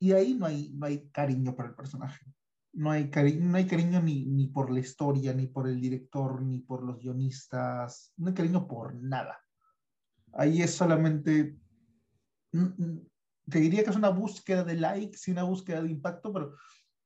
[0.00, 2.26] Y ahí no hay, no hay cariño por el personaje.
[2.72, 6.42] No hay, cariño, no hay cariño ni, ni por la historia, ni por el director,
[6.42, 8.12] ni por los guionistas.
[8.16, 9.38] No hay cariño por nada.
[10.32, 11.56] Ahí es solamente,
[12.50, 13.06] mm, mm,
[13.48, 16.56] te diría que es una búsqueda de likes y una búsqueda de impacto, pero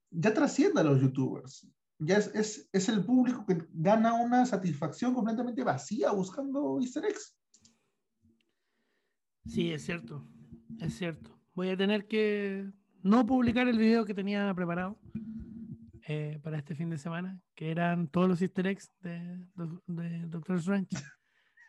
[0.08, 1.70] ya trasciende a los youtubers.
[2.02, 7.36] Ya es, es, es el público que gana una satisfacción completamente vacía buscando easter eggs.
[9.46, 10.26] Sí, es cierto,
[10.80, 11.38] es cierto.
[11.54, 12.70] Voy a tener que
[13.02, 14.98] no publicar el video que tenía preparado
[16.08, 19.46] eh, para este fin de semana, que eran todos los easter eggs de,
[19.86, 20.96] de Doctor Strange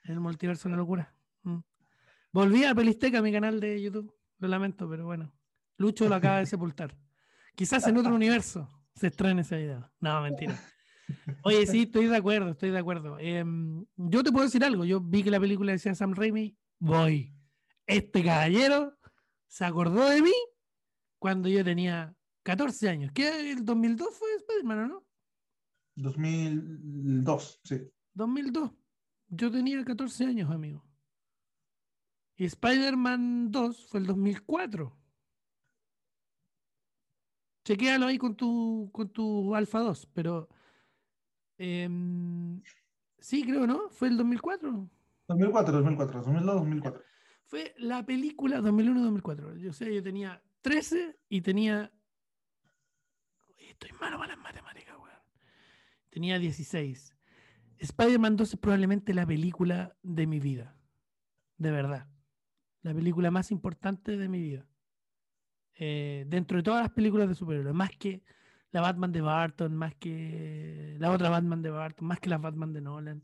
[0.06, 1.14] en el multiverso de la locura.
[1.44, 1.60] Mm.
[2.32, 4.16] Volví a Pelisteca, mi canal de YouTube.
[4.40, 5.34] Lo lamento, pero bueno.
[5.78, 6.96] Lucho lo acaba de sepultar.
[7.54, 9.92] Quizás en otro universo se estrene esa idea.
[10.00, 10.58] No, mentira.
[11.44, 13.18] Oye, sí, estoy de acuerdo, estoy de acuerdo.
[13.20, 14.86] Em, yo te puedo decir algo.
[14.86, 17.34] Yo vi que la película decía Sam Raimi, voy.
[17.88, 18.96] Este caballero
[19.48, 20.34] se acordó de mí
[21.20, 23.12] cuando yo tenía 14 años.
[23.14, 23.52] ¿Qué?
[23.52, 25.06] ¿El 2002 fue Spider-Man o no?
[25.96, 27.82] 2002, sí.
[28.14, 28.72] 2002.
[29.30, 30.86] Yo tenía 14 años, amigo.
[32.36, 35.01] Y Spider-Man 2 fue el 2004.
[37.64, 40.50] Chequéalo ahí con tu, con tu Alpha 2, pero.
[41.58, 42.62] Em,
[43.20, 43.90] sí, creo, ¿no?
[43.90, 44.90] Fue el 2004.
[45.28, 47.04] 2004, 2004, 2002, 2004.
[47.46, 49.58] Fue la película 2001-2004.
[49.58, 51.92] Yo sé, yo tenía 13 y tenía.
[53.58, 55.20] Estoy malo para las matemáticas, weón.
[56.10, 57.16] Tenía 16.
[57.78, 60.76] Spider-Man 2 es probablemente la película de mi vida.
[61.58, 62.12] De verdad
[62.84, 64.68] la película más importante de mi vida.
[65.84, 68.22] Eh, dentro de todas las películas de superhéroes, más que
[68.72, 72.72] la Batman de Barton, más que la otra Batman de Barton, más que la Batman
[72.72, 73.24] de Nolan,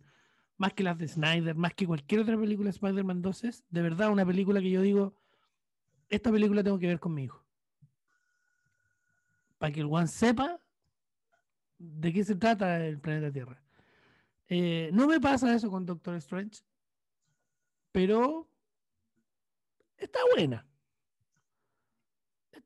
[0.57, 3.81] más que las de Snyder, más que cualquier otra película de Spider-Man 2 es de
[3.83, 5.13] verdad una película que yo digo,
[6.09, 7.45] esta película tengo que ver con mi hijo.
[9.59, 10.59] Para que el One sepa
[11.77, 13.61] de qué se trata el planeta Tierra.
[14.47, 16.63] Eh, no me pasa eso con Doctor Strange,
[17.91, 18.49] pero
[19.99, 20.66] está buena.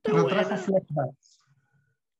[0.03, 0.43] Está Pero buena.
[0.47, 1.39] trajo flashbacks.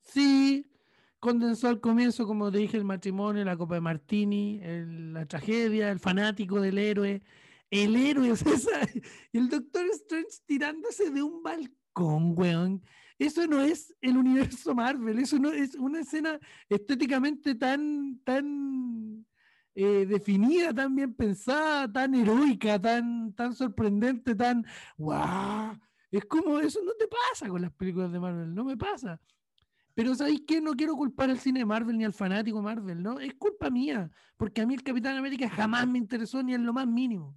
[0.04, 0.72] Sí,
[1.20, 5.90] condensó al comienzo, como te dije, el matrimonio, la copa de Martini, el- la tragedia,
[5.92, 7.24] el fanático del héroe,
[7.72, 8.88] el héroe, o sea, esa-
[9.34, 12.84] el Doctor Strange tirándose de un balcón, weón.
[13.18, 19.26] Eso no es el universo Marvel, eso no es una escena estéticamente tan, tan
[19.76, 24.66] eh, definida, tan bien pensada, tan heroica, tan, tan sorprendente, tan
[24.98, 25.78] ¡guau!
[26.12, 29.20] Es como eso no te pasa con las películas de Marvel, no me pasa.
[29.94, 30.62] Pero ¿sabéis qué?
[30.62, 33.20] No quiero culpar al cine de Marvel ni al fanático Marvel, ¿no?
[33.20, 36.74] Es culpa mía, porque a mí el Capitán América jamás me interesó ni en lo
[36.74, 37.36] más mínimo.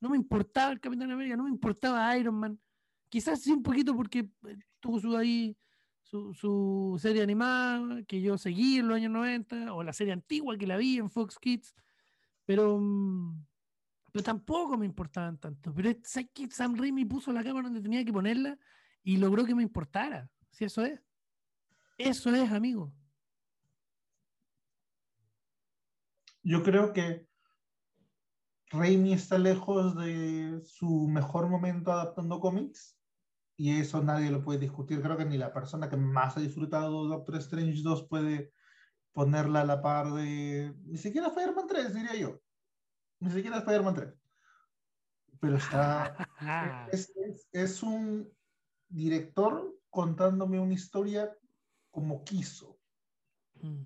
[0.00, 2.60] No me importaba el Capitán América, no me importaba Iron Man.
[3.08, 5.56] Quizás sí un poquito porque eh, tuvo su ahí
[6.08, 10.66] su, serie animada que yo seguí en los años 90, o la serie antigua que
[10.66, 11.74] la vi en Fox Kids,
[12.46, 13.46] pero, mm,
[14.18, 15.72] pero tampoco me importaban tanto.
[15.72, 18.58] Pero es- ¿sabes que Sam Raimi puso la cámara donde tenía que ponerla
[19.04, 20.28] y logró que me importara?
[20.50, 21.00] Si eso es.
[21.96, 22.92] Eso es, amigo.
[26.42, 27.28] Yo creo que
[28.70, 32.98] Raimi está lejos de su mejor momento adaptando cómics
[33.56, 35.00] y eso nadie lo puede discutir.
[35.00, 38.52] Creo que ni la persona que más ha disfrutado Doctor Strange 2 puede
[39.12, 40.74] ponerla a la par de...
[40.86, 42.40] Ni siquiera Spider-Man 3, diría yo.
[43.20, 44.14] Ni siquiera Spider-Man 3.
[45.40, 46.16] Pero está...
[46.92, 48.28] es, es- es un
[48.88, 51.30] director contándome una historia
[51.90, 52.76] como quiso
[53.60, 53.82] Mm.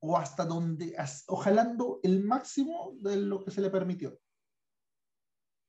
[0.00, 4.20] o hasta donde, as- o jalando el máximo de lo que se le permitió.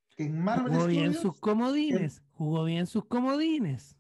[0.10, 2.22] Que en Marvel Jugó bien sus comodines.
[2.34, 3.96] Jugó bien sus comodines.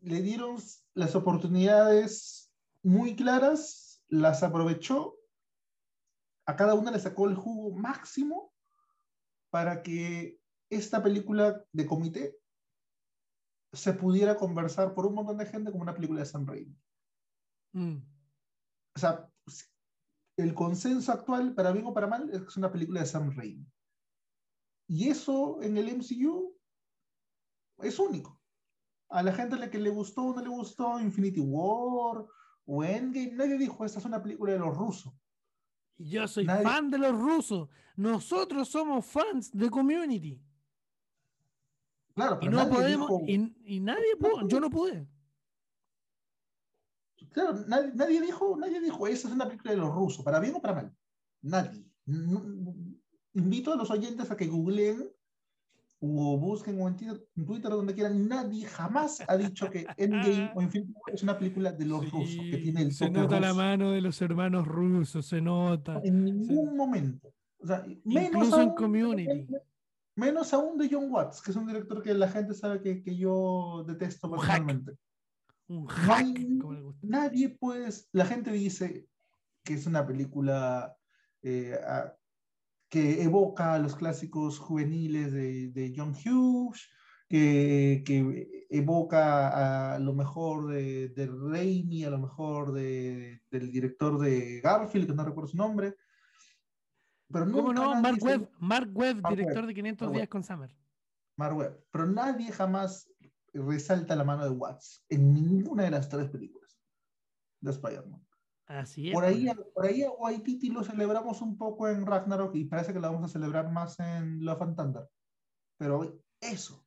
[0.00, 0.56] le dieron
[0.94, 2.50] las oportunidades
[2.82, 5.15] muy claras, las aprovechó,
[6.46, 8.52] a cada una le sacó el jugo máximo
[9.50, 10.40] para que
[10.70, 12.38] esta película de comité
[13.72, 16.78] se pudiera conversar por un montón de gente como una película de Sam Raimi.
[17.72, 17.98] Mm.
[18.94, 19.30] o sea,
[20.38, 23.34] el consenso actual, para bien o para mal, es que es una película de Sam
[23.36, 23.66] Raimi.
[24.88, 26.56] Y eso en el MCU
[27.78, 28.40] es único.
[29.08, 32.24] A la gente a la que le gustó o no le gustó Infinity War
[32.66, 35.12] o Endgame, nadie dijo, esta es una película de los rusos.
[35.98, 37.68] Y Yo soy Nadie- fan de los rusos.
[37.96, 40.40] Nosotros somos fans de Community.
[42.14, 43.08] Claro, Y pero no nadie podemos.
[43.08, 44.46] dijo, Y, y nadie pudo.
[44.48, 45.06] Yo no pude.
[47.32, 50.54] claro, nadie, nadie dijo, nadie dijo, esa es una película de los rusos, para bien
[50.54, 50.96] o para mal.
[51.42, 51.84] Nadie.
[52.06, 52.74] No-
[53.34, 55.10] invito a los oyentes a que googleen
[56.14, 60.62] o busquen o en Twitter, en donde quieran, nadie jamás ha dicho que Endgame o
[60.62, 63.90] Infinity War es una película de los rusos, que tiene el se nota la mano
[63.90, 66.00] de los hermanos rusos, se nota.
[66.04, 67.32] En ningún momento.
[67.58, 69.46] O sea, menos Incluso en aún, Community.
[70.16, 73.16] menos aún de John Watts, que es un director que la gente sabe que, que
[73.16, 74.40] yo detesto Un hack.
[74.46, 74.92] personalmente.
[75.68, 76.58] Un No hack, hay-
[77.02, 79.06] nadie puede, la gente dice
[79.64, 80.96] que es una película
[81.42, 82.14] eh, a-
[82.88, 86.88] que evoca a los clásicos juveniles de, de John Hughes,
[87.28, 94.18] que, que evoca a lo mejor de, de Raimi, a lo mejor de- del director
[94.20, 95.96] de Garfield, que no recuerdo su nombre.
[97.32, 98.00] Pero ¿Cómo no?
[98.00, 100.28] Mark se- Webb, Mark Webb, Mark director Webb, de 500 Mark días Webb.
[100.30, 100.76] con Summer.
[101.36, 101.84] Mark Webb.
[101.90, 103.10] Pero nadie jamás
[103.52, 106.78] resalta la mano de Watts en ninguna de las tres películas
[107.60, 108.25] de Spider-Man.
[108.66, 109.14] Así es.
[109.14, 109.68] Por ahí, pues.
[109.74, 113.24] por ahí a Waititi lo celebramos un poco en Ragnarok y parece que lo vamos
[113.24, 115.08] a celebrar más en Love and Thunder.
[115.78, 116.84] Pero eso,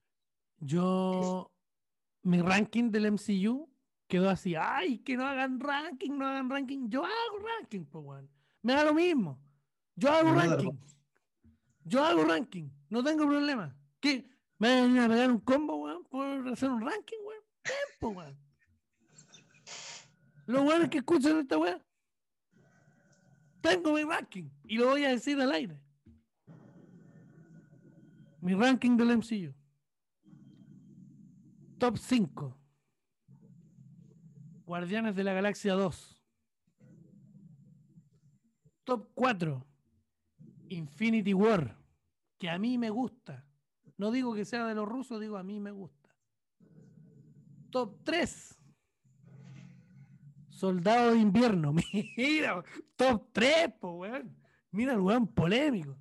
[0.58, 1.52] Yo,
[2.24, 3.70] mi ranking del MCU
[4.08, 4.56] quedó así.
[4.56, 6.90] Ay, que no hagan ranking, no hagan ranking.
[6.90, 8.26] Yo hago ranking, pues.
[8.62, 9.40] Me da lo mismo.
[9.96, 10.80] Yo hago No ranking.
[11.86, 12.70] Yo hago ranking.
[12.90, 13.76] No tengo problema.
[14.00, 14.30] ¿Qué?
[14.58, 16.04] ¿Me van a pegar un combo, weón?
[16.06, 17.44] Por hacer un ranking, weón.
[17.64, 18.49] Tiempo, weón.
[20.50, 21.80] Los weones que escuchan esta weón.
[23.62, 24.50] Tengo mi ranking.
[24.64, 25.80] Y lo voy a decir al aire.
[28.41, 29.54] Mi ranking del MCU.
[31.78, 32.58] Top 5.
[34.66, 36.20] Guardianes de la Galaxia 2.
[38.86, 39.64] Top 4.
[40.70, 41.78] Infinity War.
[42.39, 43.45] Que a mí me gusta.
[43.97, 46.10] No digo que sea de los rusos, digo a mí me gusta.
[47.70, 48.59] Top 3.
[50.60, 51.74] Soldado de invierno.
[52.18, 52.62] Mira,
[52.97, 54.36] top 3, po, weón.
[54.72, 55.97] Mira el weón polémico.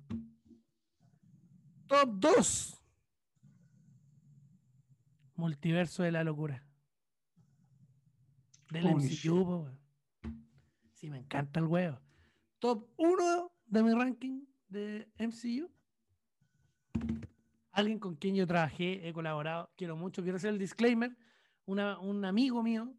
[1.87, 2.83] Top 2.
[5.35, 6.61] Multiverso de la locura.
[8.69, 9.79] Del Holy MCU, po, weón.
[10.91, 11.97] Sí, me encanta el huevo.
[12.59, 15.71] top 1 de mi ranking de MCU.
[17.71, 21.15] Alguien con quien yo trabajé, he colaborado, quiero mucho, quiero hacer el disclaimer,
[21.65, 22.93] un amigo mío,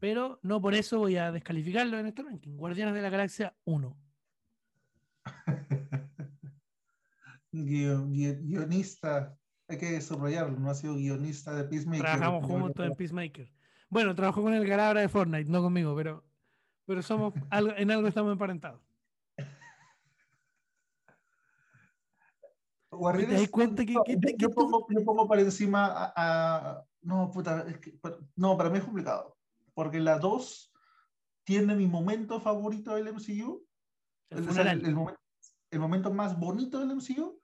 [0.00, 2.56] pero no por eso voy a descalificarlo en este ranking.
[2.56, 3.96] Guardianes de la Galaxia 1.
[7.52, 9.36] guionista,
[9.68, 12.02] hay que subrayarlo, no ha sido guionista de Peacemaker.
[12.02, 13.52] Trabajamos juntos en Peacemaker.
[13.90, 16.24] Bueno, trabajó con el Galabra de Fortnite, no conmigo, pero,
[16.86, 17.34] pero somos
[17.76, 18.80] en algo estamos emparentados.
[22.90, 23.94] ¿Te das cuenta que,
[24.38, 27.64] yo, pongo, yo, pongo, para encima a, no, puta,
[28.34, 29.37] no, para mí es complicado.
[29.78, 30.72] Porque la 2
[31.44, 33.64] tiene mi momento favorito del MCU.
[34.28, 34.48] El,
[35.70, 37.40] el, momento, más bonito del MCU.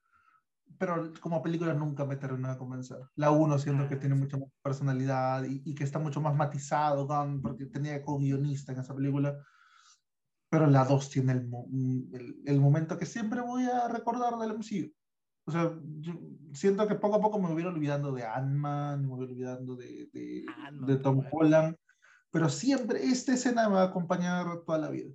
[0.76, 2.98] Pero como película nunca me terminó de convencer.
[3.14, 7.06] La 1 siento que ah, tiene mucha más personalidad y, que está mucho más matizado,
[7.40, 9.38] porque tenía co-guionista en esa película.
[10.50, 14.92] Pero la 2 tiene el, el momento que siempre voy a recordar del MCU.
[15.46, 16.14] O sea, yo
[16.52, 20.44] siento que poco a poco me voy olvidando de Ant-Man, me voy olvidando de, de,
[20.84, 21.76] de Tom Holland,
[22.34, 25.14] pero siempre esta escena me va a acompañar toda la vida.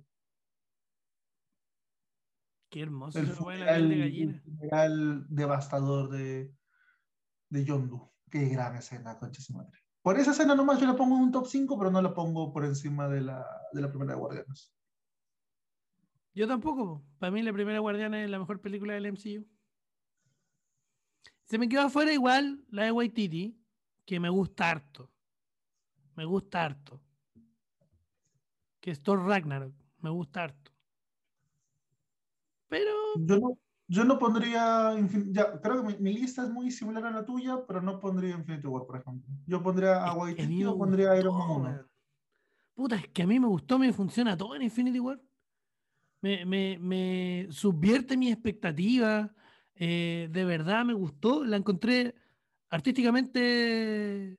[2.70, 3.18] Qué hermoso.
[3.18, 4.42] El funeral, de gallina.
[4.86, 6.50] el devastador de,
[7.50, 8.10] de Yondu.
[8.30, 9.78] Qué gran escena, concha su madre.
[10.00, 12.54] Por esa escena nomás yo la pongo en un top 5, pero no la pongo
[12.54, 14.74] por encima de la, de la primera de Guardianes.
[16.32, 17.04] Yo tampoco.
[17.18, 19.46] Para mí la primera Guardiana es la mejor película del MCU.
[21.44, 23.62] Se me quedó afuera igual la de Waititi,
[24.06, 25.12] que me gusta harto.
[26.16, 27.02] Me gusta harto.
[28.80, 29.74] Que es Thor Ragnarok.
[30.00, 30.72] Me gusta harto.
[32.68, 32.90] Pero.
[33.18, 33.58] Yo no,
[33.88, 34.94] yo no pondría.
[35.28, 38.66] Ya, creo que mi, lista es muy similar a la tuya, pero no pondría Infinity
[38.66, 39.32] War, por ejemplo.
[39.46, 41.86] Yo pondría a Waititi o pondría Iron Man
[42.74, 45.20] Puta, es que a mí me gustó, me funciona todo en Infinity War.
[46.22, 49.34] Me, me, me subvierte mi expectativa
[49.82, 52.14] eh, de verdad me gustó, la encontré
[52.68, 54.38] artísticamente.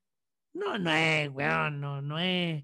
[0.54, 2.64] No, no es, weón, no, no es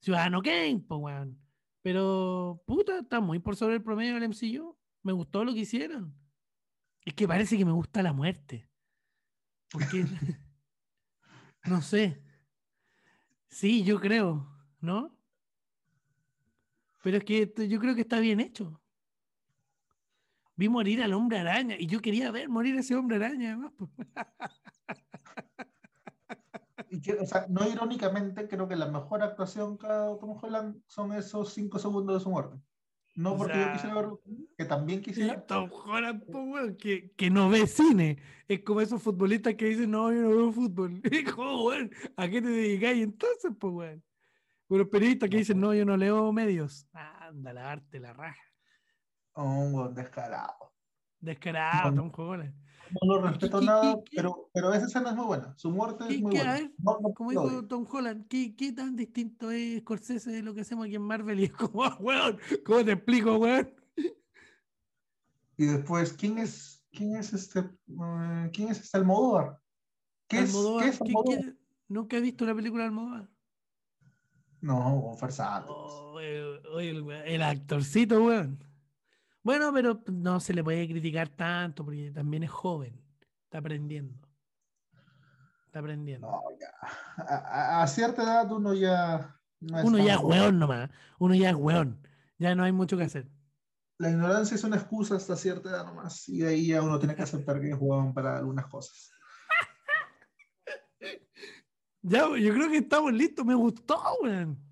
[0.00, 1.38] Ciudadano Kane, pues, weón.
[1.82, 4.76] Pero, puta, está muy por sobre el promedio del MCU.
[5.02, 6.14] Me gustó lo que hicieron.
[7.04, 8.68] Es que parece que me gusta la muerte.
[9.70, 10.04] Porque,
[11.64, 12.22] no sé.
[13.48, 14.46] Sí, yo creo,
[14.80, 15.16] ¿no?
[17.02, 18.80] Pero es que yo creo que está bien hecho
[20.58, 23.72] vi morir al hombre araña y yo quería ver morir a ese hombre araña además.
[26.90, 31.52] Y o sea, no irónicamente, creo que la mejor actuación que Tom Holland son esos
[31.52, 32.56] cinco segundos de su muerte.
[33.14, 34.22] No porque yo quisiera verlo,
[34.56, 35.44] que también quisiera.
[35.44, 38.18] Tom Holland, que, que, no ve cine.
[38.46, 41.02] Es como esos futbolistas que dicen, no, yo no veo fútbol.
[41.12, 41.72] Hijo,
[42.16, 44.04] ¿a qué te dedicáis entonces, pues, weón?
[44.68, 46.86] Los periodistas que dicen, no, yo no leo medios.
[46.92, 48.40] Anda, la arte, la raja.
[49.34, 50.72] Un descarado.
[51.18, 52.54] Descarado, Tom Holland.
[52.90, 55.54] No lo respeto nada, pero, pero esa escena es muy buena.
[55.56, 56.70] Su muerte es muy buena.
[57.14, 60.94] como dijo Tom Holland, ¿qué, ¿qué, tan distinto es Scorsese de lo que hacemos aquí
[60.96, 61.40] en Marvel?
[61.40, 63.74] Y es como, ah, weón, ¿cómo te explico, weón?
[65.56, 69.60] Y después, ¿quién es, quién es este, uh, quién es este Almodóvar?
[70.28, 71.54] ¿Qué es, ¿qué es Almodóvar?
[71.88, 73.28] ¿Nunca he visto una película de Almodóvar?
[74.60, 75.66] No, Gonzalo.
[75.68, 78.67] Oh, el, el actorcito, weón.
[79.48, 83.02] Bueno, pero no se le puede criticar tanto porque también es joven,
[83.44, 84.28] está aprendiendo.
[85.64, 86.30] Está aprendiendo.
[86.30, 87.80] No, ya.
[87.80, 89.40] A, cierta edad uno ya...
[89.62, 91.98] uno ya es weón nomás, uno ya es weón,
[92.36, 93.26] ya no hay mucho que hacer.
[93.96, 97.16] La ignorancia es una excusa hasta cierta edad nomás y de ahí ya uno tiene
[97.16, 99.10] que aceptar que es weón para algunas cosas.
[102.02, 104.67] ya, yo creo que estamos listos, me gustó, weón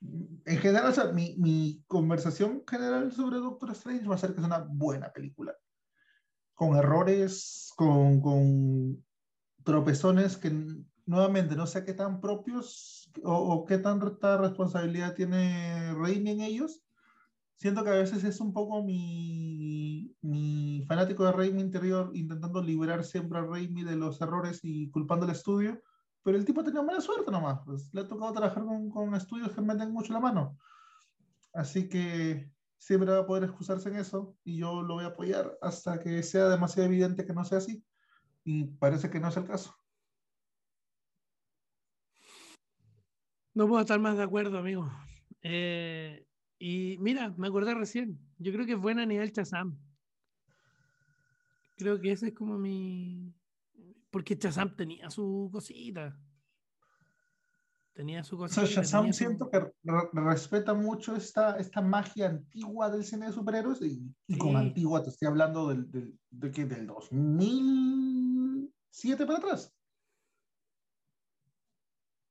[0.00, 4.40] en general, o sea, mi, mi, conversación general sobre Doctor Strange va a ser que
[4.40, 5.54] es una buena película.
[6.54, 9.04] Con errores, con, con
[9.64, 10.50] tropezones que
[11.06, 16.80] nuevamente no sé qué tan propios o, o, qué tanta responsabilidad tiene Raimi en ellos.
[17.56, 23.04] Siento que a veces es un poco mi, mi fanático de Raimi interior intentando liberar
[23.04, 25.82] siempre a Raimi de los errores y culpando al estudio
[26.22, 29.52] pero el tipo tenía mala suerte nomás, pues le ha tocado trabajar con, con estudios
[29.52, 30.58] que meten mucho la mano.
[31.52, 35.58] Así que siempre va a poder excusarse en eso y yo lo voy a apoyar
[35.60, 37.84] hasta que sea demasiado evidente que no sea así.
[38.44, 39.74] Y parece que no es el caso.
[43.54, 44.90] No puedo estar más de acuerdo, amigo.
[45.42, 46.24] Eh,
[46.58, 48.18] y mira, me acordé recién.
[48.38, 49.76] Yo creo que es buena a nivel Chazam.
[51.76, 53.34] Creo que ese es como mi,
[54.10, 56.16] porque Chazam tenía su cosita.
[57.92, 58.64] Tenía su O cosa.
[58.64, 59.72] sea, Shazam siento que re-
[60.12, 64.56] respeta mucho esta, esta magia antigua del cine de superhéroes y, y con Sí.
[64.56, 69.74] antigua te estoy hablando del, del, de que del 2007 para atrás.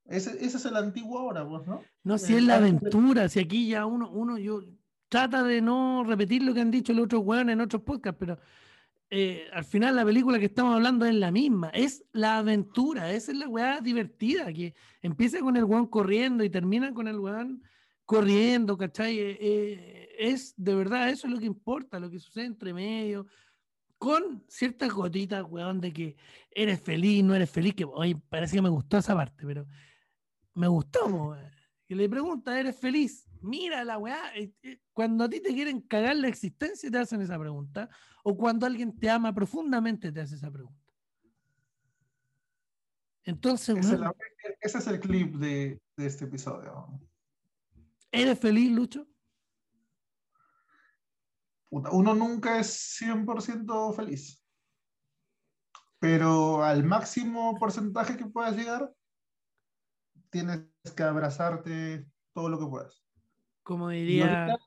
[0.06, 1.84] Ese, ese es el antiguo ahora, pues, ¿no?
[2.04, 4.62] No, si es la aventura, si aquí ya uno, uno, yo
[5.10, 8.40] trata de no repetir lo que han dicho los otros weones en otros podcasts, pero
[9.10, 13.32] eh, al final la película que estamos hablando es la misma, es la aventura, esa
[13.32, 17.64] es la weá divertida, que empieza con el weón corriendo y termina con el weón
[18.04, 19.18] corriendo, ¿cachai?
[19.18, 23.28] Eh, eh, es de verdad eso es lo que importa, lo que sucede entre medio,
[23.98, 26.18] con ciertas gotitas, weón, de que
[26.52, 29.66] eres feliz, no eres feliz, que hoy parece que me gustó esa parte, pero
[30.54, 31.57] me gustó, weón.
[31.88, 33.26] Que le pregunta, ¿eres feliz?
[33.42, 34.36] Mira la weá.
[34.36, 37.90] eh, eh, Cuando a ti te quieren cagar la existencia, te hacen esa pregunta.
[38.24, 40.84] O cuando alguien te ama profundamente, te hace esa pregunta.
[43.24, 44.16] Entonces, Ese, es weón, la-
[44.62, 47.00] ese es el clip de, de este episodio.
[48.12, 49.08] ¿eres feliz, Lucho?
[51.70, 54.44] Puta, uno nunca es 100% feliz.
[56.00, 58.94] Pero al máximo porcentaje que puedas llegar,
[60.30, 60.62] tienes
[60.96, 63.04] que abrazarte todo lo que puedas.
[63.64, 64.64] Como Y diría, ahorita,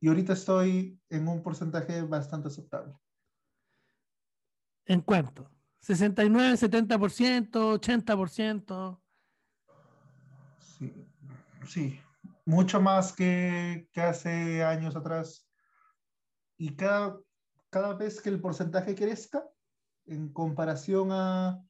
[0.00, 2.94] y ahorita estoy en un porcentaje bastante aceptable.
[4.86, 5.50] ¿en cuánto?
[5.80, 9.00] ¿69, 70%, 80%?
[10.58, 10.92] Sí,
[11.66, 12.00] sí.
[12.46, 15.48] mucho más que, que hace años atrás.
[16.56, 17.18] Y cada,
[17.70, 19.44] cada vez que el porcentaje crezca,
[20.06, 21.62] en comparación a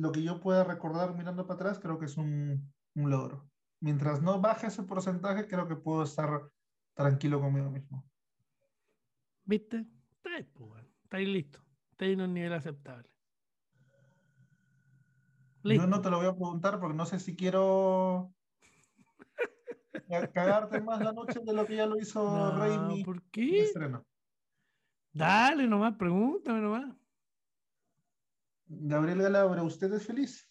[0.00, 3.50] lo que yo pueda recordar mirando para atrás, creo que es un, un logro.
[3.80, 6.50] Mientras no baje ese porcentaje, creo que puedo estar
[6.94, 8.04] tranquilo conmigo mismo.
[9.44, 9.86] ¿Viste?
[10.16, 10.86] Está ahí, pues.
[11.04, 11.60] Está ahí listo.
[11.90, 13.10] Está ahí en un nivel aceptable.
[15.62, 15.84] Listo.
[15.84, 18.32] Yo no te lo voy a preguntar porque no sé si quiero
[20.08, 23.60] ca- cagarte más la noche de lo que ya lo hizo No, Raimi ¿Por qué?
[23.60, 24.06] estreno.
[25.12, 26.99] Dale nomás, pregúntame nomás.
[28.80, 30.48] Gabriel Galabra, ¿usted es feliz?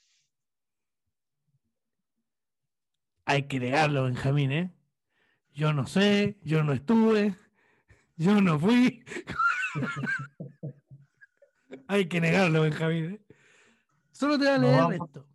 [3.26, 4.74] Hay que negarlo, Benjamín, ¿eh?
[5.54, 7.36] Yo no sé, yo no estuve,
[8.18, 9.04] yo no fui.
[11.88, 13.22] Hay que negarlo, Benjamín, ¿eh?
[14.12, 14.94] Solo te voy a No leer vamos.
[15.08, 15.26] esto.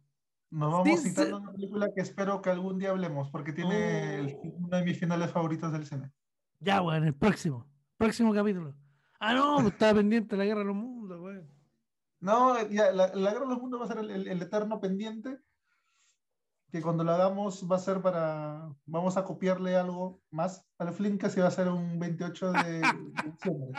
[0.51, 4.41] Nos vamos citando una película que espero que algún día hablemos, porque tiene Oh.
[4.59, 6.13] uno de mis finales favoritos del cine.
[6.61, 7.67] Ya, weón, el próximo.
[7.97, 8.75] Próximo capítulo.
[9.19, 11.14] Ah, no, pues estaba pendiente de la guerra de los mundos.
[12.25, 14.81] No, ya, la, la Guerra de los Mundos va a ser el, el- el eterno
[14.81, 15.39] pendiente,
[16.73, 21.37] que cuando lo hagamos va a ser para, vamos a copiarle algo más al Flinkas
[21.37, 22.83] y va a ser un 28 de
[23.25, 23.73] diciembre.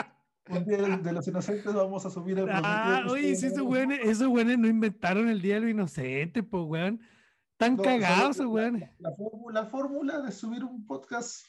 [0.47, 4.27] Un día de, de los inocentes vamos a subir el Ah, oye, si esos la
[4.29, 7.01] weones no inventaron el día de los inocentes, pues, weón.
[7.53, 8.91] Están No, cagados esos weones.
[8.99, 11.47] La fórmula, la fórmula de subir un podcast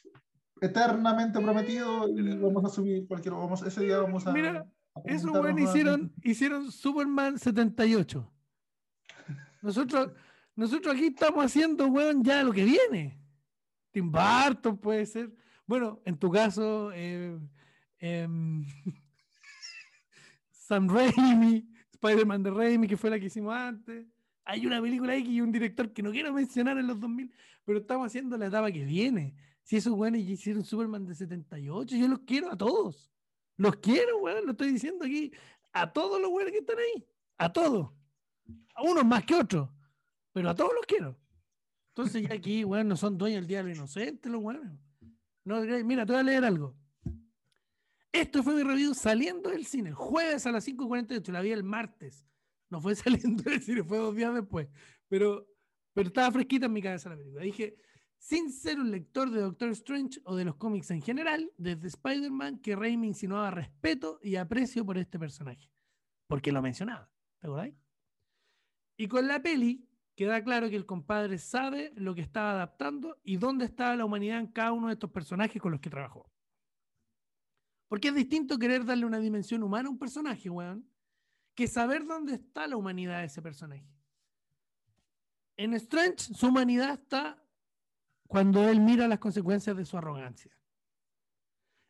[0.61, 4.31] eternamente prometido y vamos a subir cualquier, vamos, ese día vamos a.
[4.31, 4.65] Mira,
[5.03, 8.31] preguntarnos weones hicieron, hicieron Superman 78.
[9.61, 10.11] Nosotros,
[10.55, 13.19] nosotros aquí estamos haciendo, weón, ya lo que viene.
[13.91, 15.31] Tim Burton puede ser.
[15.65, 17.37] Bueno, en tu caso, eh,
[17.99, 18.65] em,
[20.51, 24.05] Sam Raimi, Spider-Man de Raimi, que fue la que hicimos antes.
[24.45, 27.33] Hay una película X y un director que no quiero mencionar en los 2000,
[27.65, 29.35] pero estamos haciendo la etapa que viene.
[29.63, 33.11] Si esos weones hicieron Superman de 78, yo los quiero a todos.
[33.57, 35.31] Los quiero, weón, lo estoy diciendo aquí.
[35.73, 37.05] A todos los weones que están ahí.
[37.37, 37.91] A todos.
[38.75, 39.69] A unos más que otros.
[40.31, 41.17] Pero a todos los quiero.
[41.89, 44.71] Entonces ya aquí, weón, no son dueños del día de los weones.
[45.43, 46.75] No, mira, te voy a leer algo.
[48.11, 52.25] Esto fue mi review saliendo del cine, jueves a las 5.48, la vi el martes.
[52.69, 54.67] No fue saliendo del cine, fue dos días después.
[55.07, 55.47] Pero,
[55.93, 57.43] pero estaba fresquita en mi cabeza la película.
[57.43, 57.77] Dije,
[58.17, 62.59] sin ser un lector de Doctor Strange o de los cómics en general, desde Spider-Man,
[62.59, 65.69] que Raimi insinuaba respeto y aprecio por este personaje.
[66.27, 67.75] Porque lo mencionaba, ¿te acordáis?
[68.97, 73.37] Y con la peli queda claro que el compadre sabe lo que estaba adaptando y
[73.37, 76.29] dónde estaba la humanidad en cada uno de estos personajes con los que trabajó.
[77.87, 80.89] Porque es distinto querer darle una dimensión humana a un personaje, weón,
[81.55, 83.87] que saber dónde está la humanidad de ese personaje.
[85.55, 87.43] En Strange, su humanidad está
[88.27, 90.51] cuando él mira las consecuencias de su arrogancia.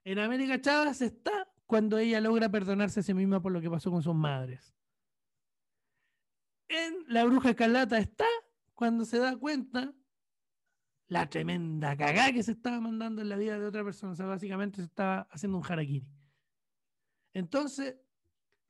[0.04, 3.92] En América Chávez está cuando ella logra perdonarse a sí misma por lo que pasó
[3.92, 4.74] con sus madres.
[6.70, 8.26] En La Bruja Escarlata está
[8.74, 9.94] cuando se da cuenta
[11.08, 14.14] la tremenda cagada que se estaba mandando en la vida de otra persona.
[14.14, 16.08] O sea, básicamente se estaba haciendo un harakiri.
[17.34, 17.96] Entonces,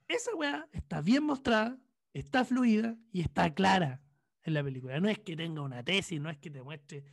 [0.08, 1.78] esa weá está bien mostrada,
[2.14, 4.02] está fluida y está clara.
[4.44, 5.00] en la película.
[5.00, 7.04] No es que tenga una tesis, no es que te muestre.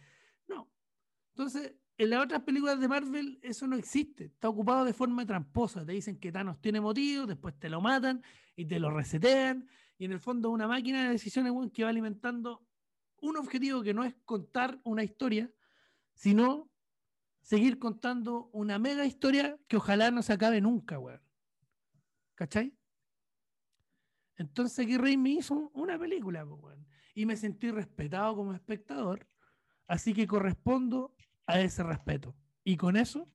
[1.35, 4.27] Entonces, en las otras películas de Marvel eso no existe.
[4.27, 5.85] Está ocupado de forma tramposa.
[5.85, 8.23] Te dicen que Thanos tiene motivo, después te lo matan
[8.55, 9.69] y te lo resetean.
[9.99, 12.65] Y en el fondo una máquina de decisiones que va alimentando
[13.21, 15.53] un objetivo que no es contar una historia,
[16.15, 16.71] sino
[17.41, 21.21] seguir contando una mega historia que ojalá no se acabe nunca, weón.
[22.37, 22.77] ¿Cachai?
[24.37, 26.87] Entonces aquí me hizo una película, weón.
[27.13, 29.27] Y me sentí respetado como espectador,
[29.87, 31.15] así que correspondo
[31.47, 32.35] a ese respeto.
[32.63, 33.29] Y con eso,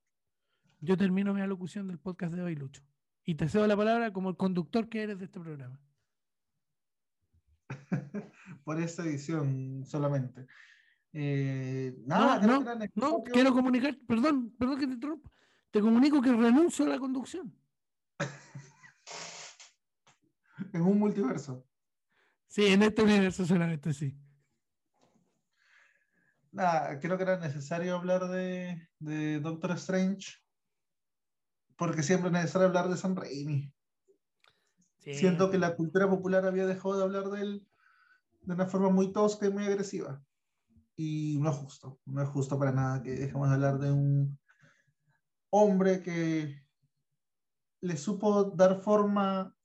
[0.82, 2.84] yo termino mi alocución del podcast de hoy, Lucho.
[3.24, 5.80] Y te cedo la palabra como el conductor que eres de este programa.
[8.64, 10.48] por esta edición solamente.
[11.14, 12.64] Eh, nada, no,
[12.96, 15.32] no, quiero comunicar, perdón, perdón que te interrumpa.
[15.72, 17.54] Te comunico que renuncio a la conducción.
[20.74, 21.66] en un multiverso.
[22.48, 24.18] Sí, en este universo solamente sí.
[26.52, 30.38] Nada, creo que era necesario hablar de, de Doctor Strange.
[31.78, 33.74] Porque siempre es necesario hablar de San Raimi.
[34.98, 37.68] Siento que la cultura popular había dejado de hablar de él
[38.42, 40.22] de una forma muy tosca y muy agresiva.
[40.96, 44.38] Y no es justo, no es justo para nada que dejemos de hablar de un
[45.50, 46.62] hombre que
[47.82, 49.56] le supo dar forma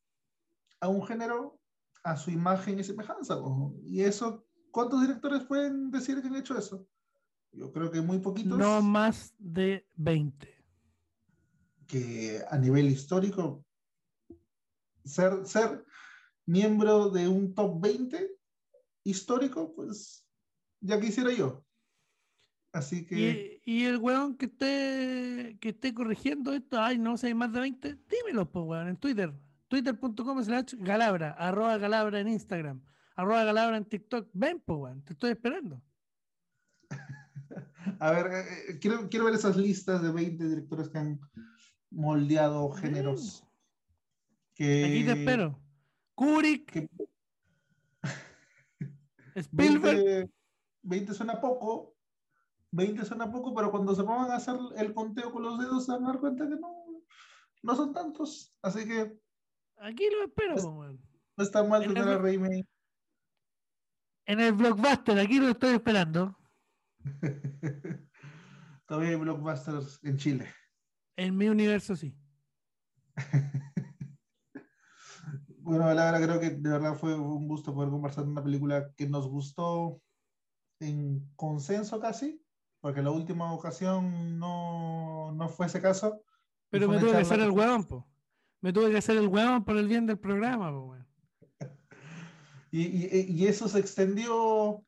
[0.81, 1.59] a un género
[2.05, 3.37] a su imagen y semejanza.
[3.83, 6.87] Y eso, ¿cuántos directores pueden decir que han hecho eso?
[7.53, 8.59] Yo creo que muy poquitos.
[8.59, 10.53] No más de 20.
[11.87, 13.65] Que a nivel histórico,
[15.05, 15.85] ser, ser
[16.45, 18.29] miembro de un top 20
[19.05, 20.27] histórico, pues
[20.81, 21.65] ya quisiera yo.
[22.73, 23.61] Así que.
[23.65, 27.61] Y, el weón que esté, que esté corrigiendo esto, ay, no sé, hay más de
[27.61, 29.33] 20, dímelo, pues, weón, en Twitter.
[29.69, 32.83] Twitter.com slash galabra, arroba galabra en Instagram,
[33.15, 34.29] arroba galabra en TikTok.
[34.33, 35.83] Ven, pues, weón, te estoy esperando.
[38.01, 41.21] A ver, eh, eh, quiero, quiero ver esas listas de 20 directores que han
[41.91, 43.45] moldeado géneros.
[44.55, 45.61] Que, Aquí te espero.
[46.15, 46.89] Kubrick.
[49.51, 50.31] 20,
[50.83, 51.97] 20, suena poco,
[52.71, 55.93] 20 suena poco, pero cuando se pongan a hacer el conteo con los dedos se
[55.93, 57.03] van a dar cuenta que no,
[57.63, 58.55] no son tantos.
[58.63, 59.19] Así que.
[59.79, 60.55] Aquí lo espero,
[61.37, 62.65] No está mal tener a Raimi.
[64.27, 66.39] En el blockbuster, aquí lo estoy esperando.
[68.87, 70.49] Todavía hay blockbusters en Chile.
[71.17, 72.17] En mi universo sí.
[75.65, 78.93] Bueno, la verdad creo que de verdad fue un gusto poder conversar de una película
[78.97, 79.99] que nos gustó
[80.79, 82.45] en consenso casi,
[82.81, 86.23] porque la última ocasión no, no fue ese caso.
[86.69, 88.07] Pero me tuve que hacer el huevón, po.
[88.61, 90.95] Me tuve que hacer el huevón por el bien del programa, po,
[92.77, 94.85] y, y, y, eso se extendió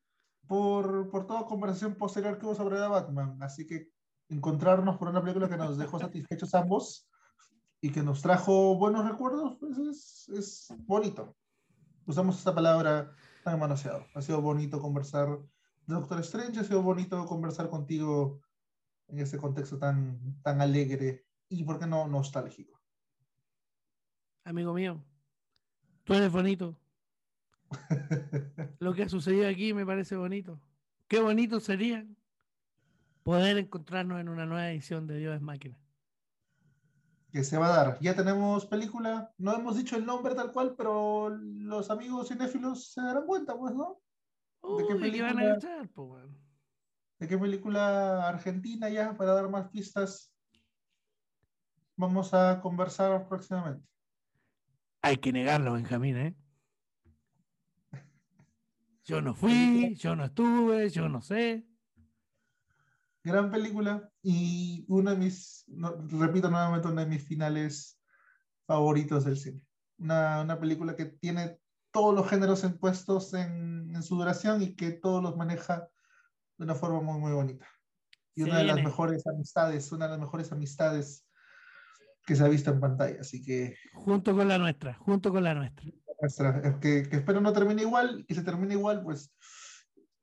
[0.48, 3.40] por, por toda conversación posterior que hubo sobre Batman.
[3.40, 3.90] Así que
[4.28, 7.08] encontrarnos por una película que nos dejó satisfechos ambos
[7.80, 11.36] y que nos trajo buenos recuerdos, pues es, es bonito.
[12.06, 13.14] Usamos esta palabra
[13.44, 14.04] tan manoseado.
[14.16, 15.38] Ha sido bonito conversar
[15.86, 18.40] de Doctor Strange, ha sido bonito conversar contigo
[19.06, 22.80] en este contexto tan, tan alegre y, ¿por qué no, nostálgico?
[24.42, 25.00] Amigo mío,
[26.02, 26.76] tú eres bonito.
[28.80, 30.60] Lo que ha sucedido aquí me parece bonito.
[31.09, 32.06] Qué bonito sería
[33.22, 35.78] poder encontrarnos en una nueva edición de Dios es Máquina
[37.36, 37.98] que se va a dar.
[38.01, 43.02] Ya tenemos película, no hemos dicho el nombre tal cual, pero los amigos cinéfilos se
[43.02, 44.01] darán cuenta, pues, ¿no?
[44.78, 45.59] ¿De qué película,
[45.94, 46.24] pues,
[47.18, 50.32] ¿De qué película argentina ya, para dar más pistas,
[51.94, 53.86] vamos a conversar próximamente?
[55.02, 56.34] Hay que negarlo, Benjamín, ¿eh?
[59.06, 61.64] Yo no fui, yo no estuve, yo no sé
[63.26, 65.64] gran película y uno de mis,
[66.10, 68.00] repito nuevamente, uno de mis finales
[68.66, 69.60] favoritos del cine.
[69.98, 71.58] Una, una película que tiene
[71.90, 75.88] todos los géneros impuestos en, en, su duración y que todos los maneja
[76.56, 77.66] de una forma muy, muy bonita.
[78.36, 81.26] Y una de las mejores amistades, una de las mejores amistades
[82.24, 83.22] que se ha visto en pantalla.
[83.22, 83.76] Así que.
[83.94, 85.90] Junto con la nuestra, junto con la nuestra.
[86.20, 89.32] Nuestra que, que espero no termine igual y si termine igual, pues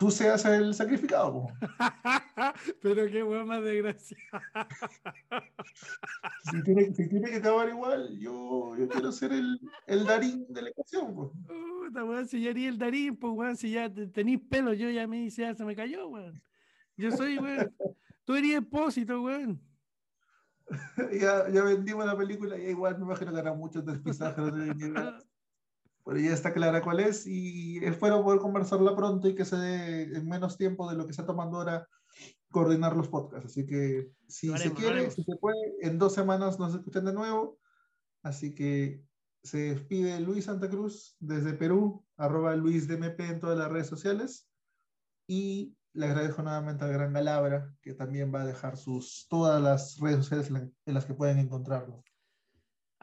[0.04, 1.48] tú seas el sacrificado.
[2.82, 4.18] Pero qué hueá más desgracia.
[6.52, 10.62] si, tiene, si tiene que acabar igual, yo, yo quiero ser el, el Darín de
[10.62, 11.16] la ecuación.
[11.16, 11.30] Pues.
[11.48, 15.08] Puta, weón, si ya haría el Darín, pues, weón, si ya tenéis pelo, yo ya
[15.08, 16.42] me dice, ya se me cayó, weón.
[16.98, 17.74] Yo soy, weón.
[18.26, 19.62] Tú eres expósito, weón.
[21.22, 24.54] ya, ya vendimos la película y igual me imagino que hará muchos despistajes.
[26.04, 30.04] Pero ya está clara cuál es y espero poder conversarla pronto y que se dé
[30.04, 31.88] en menos tiempo de lo que está tomando ahora
[32.52, 33.48] coordinar los podcasts.
[33.48, 37.58] Así que si se quiere, si se puede, en dos semanas nos escuchan de nuevo.
[38.22, 39.02] Así que
[39.44, 44.48] se despide Luis Santa Cruz desde Perú, arroba LuisDMP en todas las redes sociales.
[45.28, 49.98] Y le agradezco nuevamente al Gran Galabra, que también va a dejar sus, todas las
[50.00, 50.52] redes sociales
[50.86, 52.04] en las que pueden encontrarlo.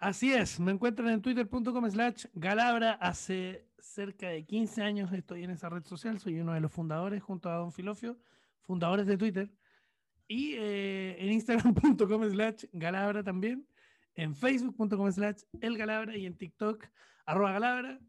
[0.00, 2.92] Así es, me encuentran en twitter.com slash galabra.
[2.92, 7.22] Hace cerca de 15 años estoy en esa red social, soy uno de los fundadores
[7.22, 8.16] junto a Don Filofio,
[8.62, 9.50] fundadores de Twitter.
[10.26, 13.68] Y eh, en instagram.com slash galabra también,
[14.14, 16.82] en facebook.com slash el galabra y en TikTok
[17.26, 18.00] arroba galabra,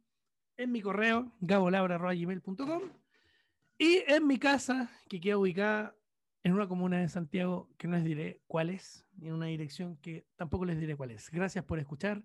[0.55, 2.83] en mi correo gabolabra.gmail.com
[3.77, 5.93] y en mi casa que queda ubicada
[6.43, 9.97] en una comuna de Santiago que no les diré cuál es, ni en una dirección
[9.97, 11.29] que tampoco les diré cuál es.
[11.29, 12.23] Gracias por escuchar.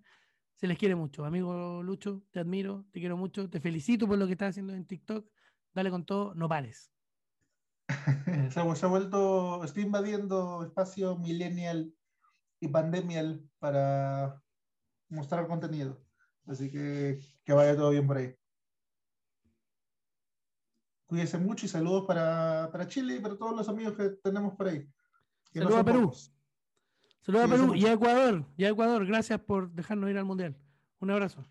[0.55, 1.26] Se les quiere mucho.
[1.26, 4.86] Amigo Lucho, te admiro, te quiero mucho, te felicito por lo que estás haciendo en
[4.86, 5.28] TikTok.
[5.74, 6.90] Dale con todo, no pares.
[8.51, 11.93] se, ha, vuelto, estoy invadiendo espacio millennial
[12.59, 14.43] y pandemial para
[15.10, 16.02] mostrar contenido.
[16.47, 18.34] Así que que vaya todo bien por ahí.
[21.07, 24.69] Cuídense mucho y saludos para, para, Chile y para todos los amigos que tenemos por
[24.69, 24.89] ahí.
[25.53, 26.12] Saludos a Perú.
[27.20, 28.45] Saludos a Perú y a Ecuador.
[28.57, 29.07] Y a Ecuador.
[29.07, 30.57] Gracias por dejarnos ir al Mundial.
[30.99, 31.45] Un abrazo.